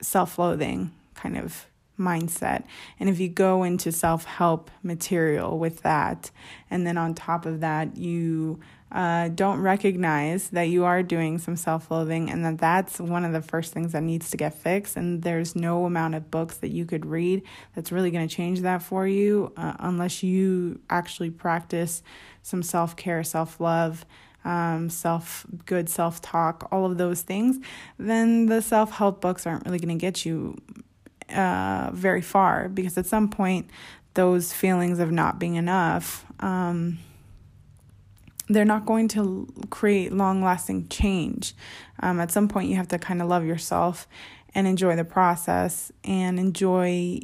self 0.00 0.38
loathing 0.38 0.92
kind 1.14 1.36
of 1.36 1.66
mindset. 1.98 2.64
And 2.98 3.08
if 3.08 3.20
you 3.20 3.28
go 3.28 3.62
into 3.62 3.92
self 3.92 4.24
help 4.24 4.70
material 4.82 5.58
with 5.58 5.82
that, 5.82 6.30
and 6.70 6.86
then 6.86 6.96
on 6.96 7.14
top 7.14 7.46
of 7.46 7.60
that, 7.60 7.96
you 7.96 8.60
uh, 8.92 9.28
don't 9.28 9.60
recognize 9.60 10.48
that 10.48 10.64
you 10.64 10.84
are 10.84 11.02
doing 11.02 11.38
some 11.38 11.54
self 11.54 11.90
loathing 11.90 12.28
and 12.28 12.44
that 12.44 12.58
that's 12.58 12.98
one 12.98 13.24
of 13.24 13.32
the 13.32 13.42
first 13.42 13.72
things 13.72 13.92
that 13.92 14.02
needs 14.02 14.30
to 14.30 14.36
get 14.36 14.54
fixed. 14.54 14.96
And 14.96 15.22
there's 15.22 15.54
no 15.54 15.84
amount 15.84 16.16
of 16.16 16.30
books 16.30 16.56
that 16.58 16.70
you 16.70 16.84
could 16.84 17.06
read 17.06 17.42
that's 17.74 17.92
really 17.92 18.10
going 18.10 18.26
to 18.26 18.34
change 18.34 18.60
that 18.62 18.82
for 18.82 19.06
you 19.06 19.52
uh, 19.56 19.74
unless 19.78 20.22
you 20.22 20.80
actually 20.90 21.30
practice 21.30 22.02
some 22.42 22.62
self 22.62 22.96
care, 22.96 23.22
self 23.22 23.60
love. 23.60 24.04
Um, 24.44 24.88
self 24.88 25.46
good 25.66 25.90
self 25.90 26.22
talk, 26.22 26.68
all 26.72 26.86
of 26.86 26.96
those 26.96 27.20
things, 27.20 27.58
then 27.98 28.46
the 28.46 28.62
self 28.62 28.92
help 28.92 29.20
books 29.20 29.46
aren't 29.46 29.66
really 29.66 29.78
going 29.78 29.96
to 29.96 30.00
get 30.00 30.24
you 30.24 30.56
uh, 31.28 31.90
very 31.92 32.22
far 32.22 32.68
because 32.68 32.96
at 32.96 33.06
some 33.06 33.28
point, 33.28 33.68
those 34.14 34.52
feelings 34.52 34.98
of 34.98 35.12
not 35.12 35.38
being 35.38 35.54
enough 35.54 36.24
um, 36.40 36.98
they're 38.50 38.64
not 38.64 38.84
going 38.84 39.06
to 39.08 39.46
create 39.70 40.12
long 40.12 40.42
lasting 40.42 40.88
change. 40.88 41.54
Um, 42.00 42.18
at 42.20 42.32
some 42.32 42.48
point, 42.48 42.68
you 42.68 42.76
have 42.76 42.88
to 42.88 42.98
kind 42.98 43.22
of 43.22 43.28
love 43.28 43.44
yourself 43.44 44.08
and 44.54 44.66
enjoy 44.66 44.96
the 44.96 45.04
process 45.04 45.92
and 46.02 46.38
enjoy 46.38 47.20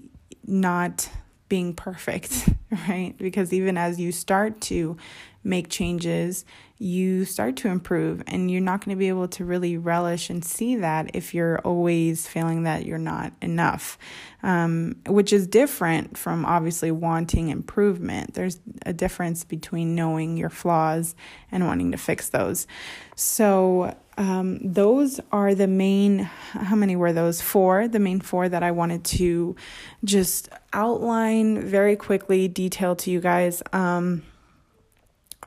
not 0.46 1.10
being 1.48 1.74
perfect, 1.74 2.48
right? 2.88 3.14
Because 3.18 3.52
even 3.52 3.76
as 3.76 3.98
you 3.98 4.12
start 4.12 4.60
to 4.62 4.96
make 5.42 5.68
changes, 5.68 6.44
you 6.78 7.24
start 7.24 7.56
to 7.56 7.68
improve, 7.68 8.22
and 8.26 8.50
you're 8.50 8.60
not 8.60 8.84
going 8.84 8.94
to 8.94 8.98
be 8.98 9.08
able 9.08 9.28
to 9.28 9.44
really 9.44 9.78
relish 9.78 10.28
and 10.28 10.44
see 10.44 10.76
that 10.76 11.10
if 11.14 11.32
you're 11.32 11.58
always 11.60 12.26
feeling 12.26 12.64
that 12.64 12.84
you're 12.84 12.98
not 12.98 13.32
enough, 13.40 13.98
um, 14.42 14.96
which 15.06 15.32
is 15.32 15.46
different 15.46 16.18
from 16.18 16.44
obviously 16.44 16.90
wanting 16.90 17.48
improvement. 17.48 18.34
There's 18.34 18.60
a 18.84 18.92
difference 18.92 19.42
between 19.42 19.94
knowing 19.94 20.36
your 20.36 20.50
flaws 20.50 21.14
and 21.50 21.66
wanting 21.66 21.92
to 21.92 21.98
fix 21.98 22.28
those. 22.28 22.66
So, 23.14 23.96
um, 24.18 24.58
those 24.58 25.20
are 25.30 25.54
the 25.54 25.66
main, 25.66 26.20
how 26.20 26.76
many 26.76 26.96
were 26.96 27.12
those? 27.12 27.40
Four, 27.42 27.88
the 27.88 27.98
main 27.98 28.20
four 28.20 28.48
that 28.48 28.62
I 28.62 28.70
wanted 28.70 29.04
to 29.04 29.56
just 30.04 30.48
outline 30.72 31.60
very 31.60 31.96
quickly, 31.96 32.48
detail 32.48 32.96
to 32.96 33.10
you 33.10 33.20
guys. 33.20 33.62
Um, 33.72 34.22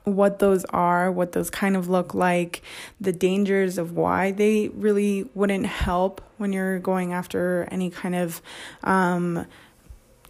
what 0.04 0.38
those 0.38 0.64
are, 0.66 1.10
what 1.10 1.32
those 1.32 1.50
kind 1.50 1.76
of 1.76 1.88
look 1.88 2.14
like, 2.14 2.62
the 3.00 3.12
dangers 3.12 3.78
of 3.78 3.92
why 3.92 4.32
they 4.32 4.68
really 4.68 5.28
wouldn't 5.34 5.66
help 5.66 6.20
when 6.38 6.52
you're 6.52 6.78
going 6.78 7.12
after 7.12 7.68
any 7.70 7.90
kind 7.90 8.14
of 8.14 8.40
um, 8.82 9.46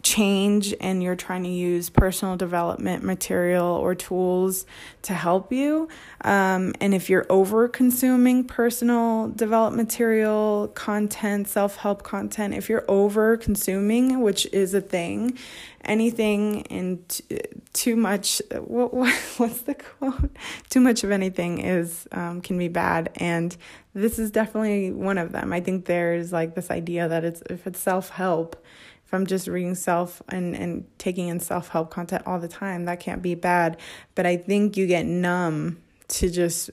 change 0.03 0.75
and 0.81 1.03
you're 1.03 1.17
trying 1.17 1.43
to 1.45 1.51
use 1.51 1.91
personal 1.91 2.37
development 2.37 3.05
material 3.05 3.67
or 3.67 3.95
tools 3.95 4.65
to 5.03 5.15
help 5.15 5.53
you. 5.53 5.89
Um, 6.23 6.73
and 6.81 6.95
if 6.95 7.11
you're 7.11 7.27
over 7.29 7.69
consuming 7.69 8.45
personal 8.45 9.29
development 9.29 9.89
material, 9.89 10.69
content, 10.75 11.49
self 11.49 11.77
help 11.77 12.03
content, 12.03 12.55
if 12.55 12.69
you're 12.69 12.85
over 12.89 13.37
consuming, 13.37 14.21
which 14.21 14.47
is 14.53 14.75
a 14.75 14.81
thing, 14.81 15.39
anything 15.85 16.67
and 16.69 17.09
t- 17.09 17.25
too 17.73 17.97
much, 17.97 18.41
what, 18.53 18.95
what, 18.95 19.15
what's 19.37 19.63
the 19.63 19.75
quote? 19.75 20.31
Too 20.69 20.81
much 20.81 21.05
of 21.05 21.11
anything 21.11 21.59
is, 21.61 22.07
um, 22.13 22.41
can 22.41 22.59
be 22.59 22.69
bad. 22.69 23.11
And 23.17 23.57
this 23.95 24.19
is 24.19 24.31
definitely 24.31 24.93
one 24.93 25.19
of 25.19 25.33
them. 25.33 25.53
I 25.53 25.61
think 25.61 25.87
there's 25.87 26.33
like 26.33 26.55
this 26.55 26.71
idea 26.71 27.09
that 27.09 27.25
it's, 27.25 27.43
if 27.51 27.67
it's 27.67 27.81
self 27.81 28.11
help, 28.11 28.65
if 29.11 29.15
I'm 29.15 29.27
just 29.27 29.49
reading 29.49 29.75
self 29.75 30.23
and, 30.29 30.55
and 30.55 30.87
taking 30.99 31.27
in 31.27 31.41
self 31.41 31.71
help 31.71 31.91
content 31.91 32.23
all 32.27 32.39
the 32.39 32.47
time, 32.47 32.85
that 32.85 33.01
can't 33.01 33.21
be 33.21 33.35
bad. 33.35 33.77
But 34.15 34.25
I 34.25 34.37
think 34.37 34.77
you 34.77 34.87
get 34.87 35.05
numb 35.05 35.83
to 36.07 36.31
just 36.31 36.71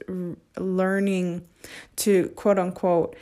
learning 0.56 1.48
to 1.96 2.30
quote 2.36 2.60
unquote 2.60 3.16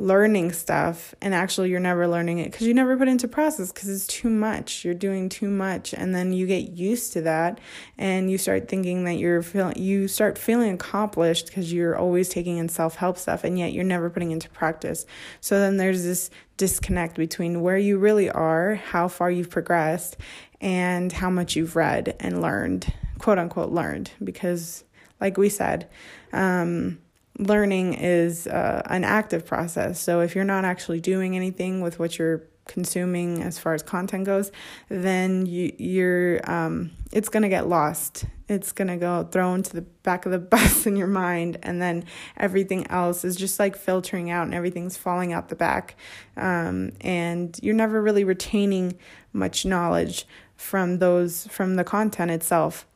learning 0.00 0.50
stuff 0.50 1.14
and 1.20 1.34
actually 1.34 1.68
you're 1.68 1.78
never 1.78 2.08
learning 2.08 2.38
it 2.38 2.50
because 2.50 2.66
you 2.66 2.72
never 2.72 2.96
put 2.96 3.06
into 3.06 3.28
process 3.28 3.70
because 3.70 3.88
it's 3.88 4.06
too 4.06 4.30
much. 4.30 4.82
You're 4.82 4.94
doing 4.94 5.28
too 5.28 5.50
much 5.50 5.92
and 5.92 6.14
then 6.14 6.32
you 6.32 6.46
get 6.46 6.70
used 6.70 7.12
to 7.12 7.20
that 7.22 7.60
and 7.98 8.30
you 8.30 8.38
start 8.38 8.66
thinking 8.66 9.04
that 9.04 9.18
you're 9.18 9.42
feeling 9.42 9.76
you 9.76 10.08
start 10.08 10.38
feeling 10.38 10.72
accomplished 10.72 11.46
because 11.46 11.70
you're 11.70 11.96
always 11.96 12.30
taking 12.30 12.56
in 12.56 12.70
self-help 12.70 13.18
stuff 13.18 13.44
and 13.44 13.58
yet 13.58 13.74
you're 13.74 13.84
never 13.84 14.08
putting 14.08 14.30
into 14.30 14.48
practice. 14.48 15.04
So 15.42 15.60
then 15.60 15.76
there's 15.76 16.02
this 16.02 16.30
disconnect 16.56 17.16
between 17.16 17.60
where 17.60 17.78
you 17.78 17.98
really 17.98 18.30
are 18.30 18.76
how 18.76 19.08
far 19.08 19.30
you've 19.30 19.50
progressed 19.50 20.16
and 20.62 21.12
how 21.12 21.28
much 21.28 21.56
you've 21.56 21.76
read 21.76 22.16
and 22.20 22.40
learned 22.40 22.92
quote 23.18 23.38
unquote 23.38 23.70
learned 23.70 24.10
because 24.24 24.84
like 25.20 25.36
we 25.36 25.48
said 25.48 25.88
um, 26.32 26.98
learning 27.40 27.94
is 27.94 28.46
uh, 28.46 28.82
an 28.86 29.04
active 29.04 29.46
process. 29.46 29.98
So 29.98 30.20
if 30.20 30.34
you're 30.34 30.44
not 30.44 30.64
actually 30.64 31.00
doing 31.00 31.36
anything 31.36 31.80
with 31.80 31.98
what 31.98 32.18
you're 32.18 32.42
consuming 32.66 33.42
as 33.42 33.58
far 33.58 33.74
as 33.74 33.82
content 33.82 34.24
goes, 34.24 34.52
then 34.88 35.46
you, 35.46 35.72
you're 35.78 36.40
um, 36.50 36.92
it's 37.12 37.28
gonna 37.28 37.48
get 37.48 37.66
lost. 37.66 38.24
It's 38.48 38.72
gonna 38.72 38.96
go 38.96 39.24
thrown 39.24 39.62
to 39.64 39.72
the 39.72 39.82
back 39.82 40.26
of 40.26 40.32
the 40.32 40.38
bus 40.54 40.86
in 40.86 40.96
your 40.96 41.08
mind, 41.08 41.58
and 41.62 41.80
then 41.80 42.04
everything 42.36 42.86
else 42.88 43.24
is 43.24 43.36
just 43.36 43.58
like 43.58 43.76
filtering 43.76 44.30
out, 44.30 44.44
and 44.44 44.54
everything's 44.54 44.96
falling 44.96 45.32
out 45.32 45.48
the 45.48 45.56
back, 45.56 45.96
um, 46.36 46.92
and 47.00 47.58
you're 47.62 47.74
never 47.74 48.00
really 48.00 48.24
retaining 48.24 48.98
much 49.32 49.64
knowledge 49.64 50.26
from 50.56 50.98
those 50.98 51.46
from 51.48 51.76
the 51.76 51.84
content 51.84 52.30
itself. 52.30 52.86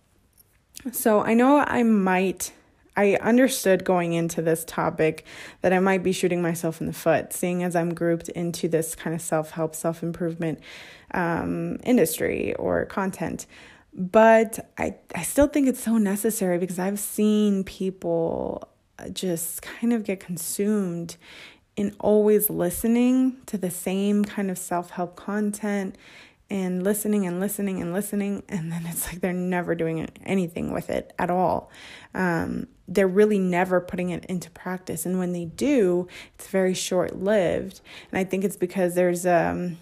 So 0.93 1.23
I 1.23 1.35
know 1.35 1.65
I 1.67 1.83
might 1.83 2.53
I 2.97 3.15
understood 3.17 3.85
going 3.85 4.13
into 4.13 4.41
this 4.41 4.65
topic 4.65 5.25
that 5.63 5.73
I 5.73 5.81
might 5.81 6.03
be 6.03 6.13
shooting 6.13 6.41
myself 6.41 6.81
in 6.81 6.87
the 6.87 6.93
foot, 6.93 7.33
seeing 7.33 7.63
as 7.63 7.75
I'm 7.75 7.93
grouped 7.93 8.29
into 8.31 8.69
this 8.69 8.95
kind 8.95 9.15
of 9.15 9.21
self 9.21 9.51
help, 9.51 9.75
self 9.75 10.03
improvement 10.03 10.61
um, 11.13 11.79
industry 11.85 12.55
or 12.55 12.85
content. 12.87 13.47
But 13.93 14.71
I, 14.79 14.97
I 15.15 15.23
still 15.23 15.47
think 15.47 15.69
it's 15.69 15.83
so 15.83 15.99
necessary 15.99 16.59
because 16.59 16.79
I've 16.79 16.99
seen 16.99 17.65
people 17.65 18.69
just 19.13 19.63
kind 19.63 19.93
of 19.93 20.05
get 20.05 20.21
consumed 20.21 21.17
in 21.77 21.95
always 21.99 22.49
listening 22.51 23.37
to 23.47 23.59
the 23.59 23.71
same 23.71 24.25
kind 24.25 24.51
of 24.51 24.59
self 24.59 24.91
help 24.91 25.17
content 25.17 25.97
and 26.51 26.85
listening 26.85 27.27
and 27.27 27.41
listening 27.41 27.81
and 27.81 27.93
listening 27.93 28.43
and 28.49 28.71
then 28.71 28.85
it's 28.87 29.07
like 29.07 29.21
they're 29.21 29.33
never 29.33 29.75
doing 29.75 30.09
anything 30.25 30.73
with 30.73 30.91
it 30.91 31.13
at 31.19 31.31
all. 31.31 31.71
Um, 32.15 32.69
they're 32.87 33.09
really 33.09 33.39
never 33.39 33.81
putting 33.81 34.11
it 34.11 34.25
into 34.27 34.51
practice. 34.51 35.07
And 35.07 35.19
when 35.19 35.33
they 35.33 35.47
do 35.47 36.07
it's 36.35 36.49
very 36.49 36.75
short 36.75 37.17
lived 37.17 37.81
and 38.11 38.19
i 38.19 38.25
think 38.25 38.45
it's 38.45 38.57
because 38.57 38.95
there's 38.95 39.25
um 39.27 39.79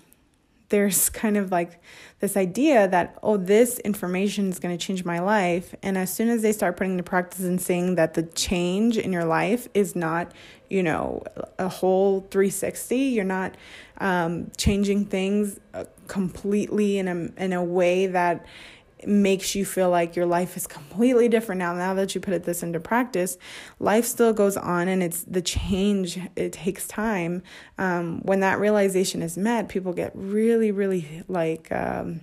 there's 0.72 1.08
kind 1.22 1.36
of 1.36 1.52
like 1.52 1.80
this 2.18 2.36
idea 2.36 2.88
that 2.88 3.16
oh 3.22 3.36
this 3.36 3.78
information 3.80 4.48
is 4.48 4.58
going 4.58 4.76
to 4.76 4.84
change 4.84 5.04
my 5.04 5.20
life. 5.20 5.74
And 5.82 5.96
as 5.96 6.12
soon 6.12 6.28
as 6.28 6.42
they 6.42 6.50
start 6.52 6.76
putting 6.76 6.92
into 6.92 7.04
practice 7.04 7.40
and 7.40 7.60
seeing 7.60 7.94
that 7.94 8.14
the 8.14 8.24
change 8.24 8.98
in 8.98 9.12
your 9.12 9.24
life 9.24 9.68
is 9.74 9.94
not 9.94 10.32
you 10.72 10.82
know 10.82 11.22
a 11.58 11.68
whole 11.68 12.20
360 12.30 12.96
you're 12.96 13.24
not 13.24 13.54
um, 13.98 14.50
changing 14.56 15.04
things 15.04 15.60
uh, 15.74 15.84
completely 16.08 16.98
in 16.98 17.08
a 17.08 17.42
in 17.42 17.52
a 17.52 17.62
way 17.62 18.06
that 18.06 18.46
makes 19.04 19.54
you 19.54 19.64
feel 19.64 19.90
like 19.90 20.16
your 20.16 20.26
life 20.26 20.56
is 20.56 20.66
completely 20.78 21.28
different 21.28 21.58
now. 21.58 21.74
Now 21.74 21.92
that 21.94 22.14
you 22.14 22.20
put 22.20 22.44
this 22.44 22.62
into 22.62 22.80
practice 22.80 23.36
life 23.78 24.06
still 24.06 24.32
goes 24.32 24.56
on 24.56 24.88
and 24.88 25.02
it's 25.02 25.22
the 25.24 25.42
change 25.42 26.18
it 26.36 26.52
takes 26.52 26.88
time. 26.88 27.42
Um, 27.78 28.22
when 28.22 28.40
that 28.40 28.58
realization 28.58 29.22
is 29.22 29.36
met 29.36 29.68
people 29.68 29.92
get 29.92 30.12
really 30.14 30.70
really 30.70 31.22
like 31.28 31.70
um, 31.70 32.22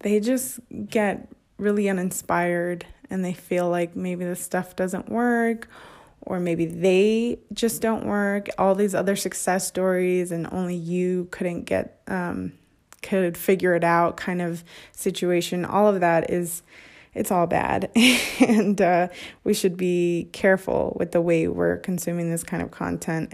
they 0.00 0.20
just 0.20 0.60
get 0.88 1.28
really 1.58 1.88
uninspired 1.88 2.86
and 3.10 3.24
they 3.24 3.32
feel 3.32 3.68
like 3.68 3.96
maybe 3.96 4.24
the 4.24 4.36
stuff 4.36 4.76
doesn't 4.76 5.08
work 5.08 5.68
or 6.26 6.40
maybe 6.40 6.66
they 6.66 7.38
just 7.52 7.82
don't 7.82 8.06
work 8.06 8.48
all 8.58 8.74
these 8.74 8.94
other 8.94 9.16
success 9.16 9.66
stories 9.66 10.32
and 10.32 10.48
only 10.52 10.74
you 10.74 11.28
couldn't 11.30 11.64
get 11.64 12.00
um, 12.08 12.52
could 13.02 13.36
figure 13.36 13.74
it 13.74 13.84
out 13.84 14.16
kind 14.16 14.40
of 14.40 14.64
situation. 14.92 15.64
All 15.64 15.86
of 15.86 16.00
that 16.00 16.30
is 16.30 16.62
it's 17.12 17.30
all 17.30 17.46
bad. 17.46 17.90
and 18.40 18.80
uh, 18.80 19.08
we 19.44 19.54
should 19.54 19.76
be 19.76 20.28
careful 20.32 20.96
with 20.98 21.12
the 21.12 21.20
way 21.20 21.46
we're 21.46 21.76
consuming 21.76 22.30
this 22.30 22.42
kind 22.42 22.62
of 22.62 22.70
content. 22.70 23.33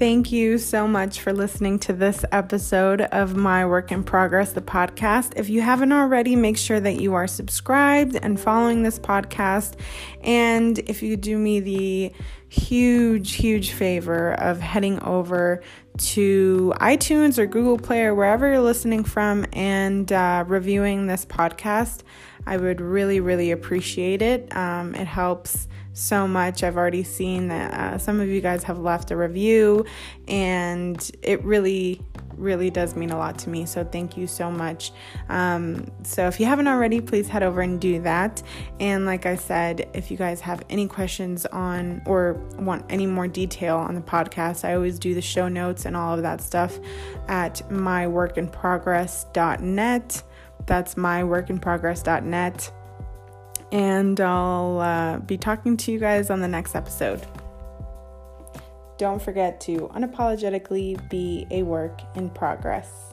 Thank 0.00 0.32
you 0.32 0.56
so 0.56 0.88
much 0.88 1.20
for 1.20 1.30
listening 1.30 1.78
to 1.80 1.92
this 1.92 2.24
episode 2.32 3.02
of 3.02 3.36
My 3.36 3.66
Work 3.66 3.92
in 3.92 4.02
Progress, 4.02 4.54
the 4.54 4.62
podcast. 4.62 5.34
If 5.36 5.50
you 5.50 5.60
haven't 5.60 5.92
already, 5.92 6.36
make 6.36 6.56
sure 6.56 6.80
that 6.80 7.02
you 7.02 7.12
are 7.12 7.26
subscribed 7.26 8.16
and 8.16 8.40
following 8.40 8.82
this 8.82 8.98
podcast. 8.98 9.74
And 10.22 10.78
if 10.88 11.02
you 11.02 11.18
do 11.18 11.36
me 11.36 11.60
the 11.60 12.12
huge, 12.48 13.32
huge 13.32 13.72
favor 13.72 14.32
of 14.32 14.58
heading 14.58 14.98
over 15.00 15.62
to 15.98 16.72
iTunes 16.80 17.36
or 17.36 17.44
Google 17.44 17.76
Play 17.76 18.04
or 18.04 18.14
wherever 18.14 18.48
you're 18.48 18.62
listening 18.62 19.04
from 19.04 19.44
and 19.52 20.10
uh, 20.10 20.44
reviewing 20.48 21.08
this 21.08 21.26
podcast, 21.26 22.04
I 22.46 22.56
would 22.56 22.80
really, 22.80 23.20
really 23.20 23.50
appreciate 23.50 24.22
it. 24.22 24.56
Um, 24.56 24.94
it 24.94 25.06
helps 25.06 25.68
so 26.00 26.26
much. 26.26 26.62
I've 26.62 26.76
already 26.76 27.04
seen 27.04 27.48
that 27.48 27.74
uh, 27.74 27.98
some 27.98 28.20
of 28.20 28.28
you 28.28 28.40
guys 28.40 28.62
have 28.64 28.78
left 28.78 29.10
a 29.10 29.16
review, 29.16 29.84
and 30.28 31.10
it 31.22 31.44
really, 31.44 32.00
really 32.36 32.70
does 32.70 32.94
mean 32.96 33.10
a 33.10 33.18
lot 33.18 33.38
to 33.40 33.50
me. 33.50 33.66
So 33.66 33.84
thank 33.84 34.16
you 34.16 34.26
so 34.26 34.50
much. 34.50 34.92
Um, 35.28 35.90
so 36.02 36.26
if 36.26 36.40
you 36.40 36.46
haven't 36.46 36.68
already, 36.68 37.00
please 37.00 37.28
head 37.28 37.42
over 37.42 37.60
and 37.60 37.78
do 37.80 38.00
that. 38.02 38.42
And 38.80 39.06
like 39.06 39.26
I 39.26 39.36
said, 39.36 39.88
if 39.94 40.10
you 40.10 40.16
guys 40.16 40.40
have 40.40 40.64
any 40.70 40.88
questions 40.88 41.46
on 41.46 42.02
or 42.06 42.34
want 42.58 42.84
any 42.88 43.06
more 43.06 43.28
detail 43.28 43.76
on 43.76 43.94
the 43.94 44.00
podcast, 44.00 44.64
I 44.64 44.74
always 44.74 44.98
do 44.98 45.14
the 45.14 45.22
show 45.22 45.48
notes 45.48 45.84
and 45.84 45.96
all 45.96 46.14
of 46.14 46.22
that 46.22 46.40
stuff 46.40 46.78
at 47.28 47.62
myworkinprogress.net. 47.68 50.22
That's 50.66 50.94
myworkinprogress.net 50.94 52.72
and 53.72 54.20
I'll 54.20 54.80
uh, 54.80 55.18
be 55.18 55.36
talking 55.38 55.76
to 55.78 55.92
you 55.92 55.98
guys 55.98 56.30
on 56.30 56.40
the 56.40 56.48
next 56.48 56.74
episode. 56.74 57.26
Don't 58.98 59.20
forget 59.20 59.60
to 59.62 59.90
unapologetically 59.94 61.08
be 61.08 61.46
a 61.50 61.62
work 61.62 62.02
in 62.16 62.30
progress. 62.30 63.09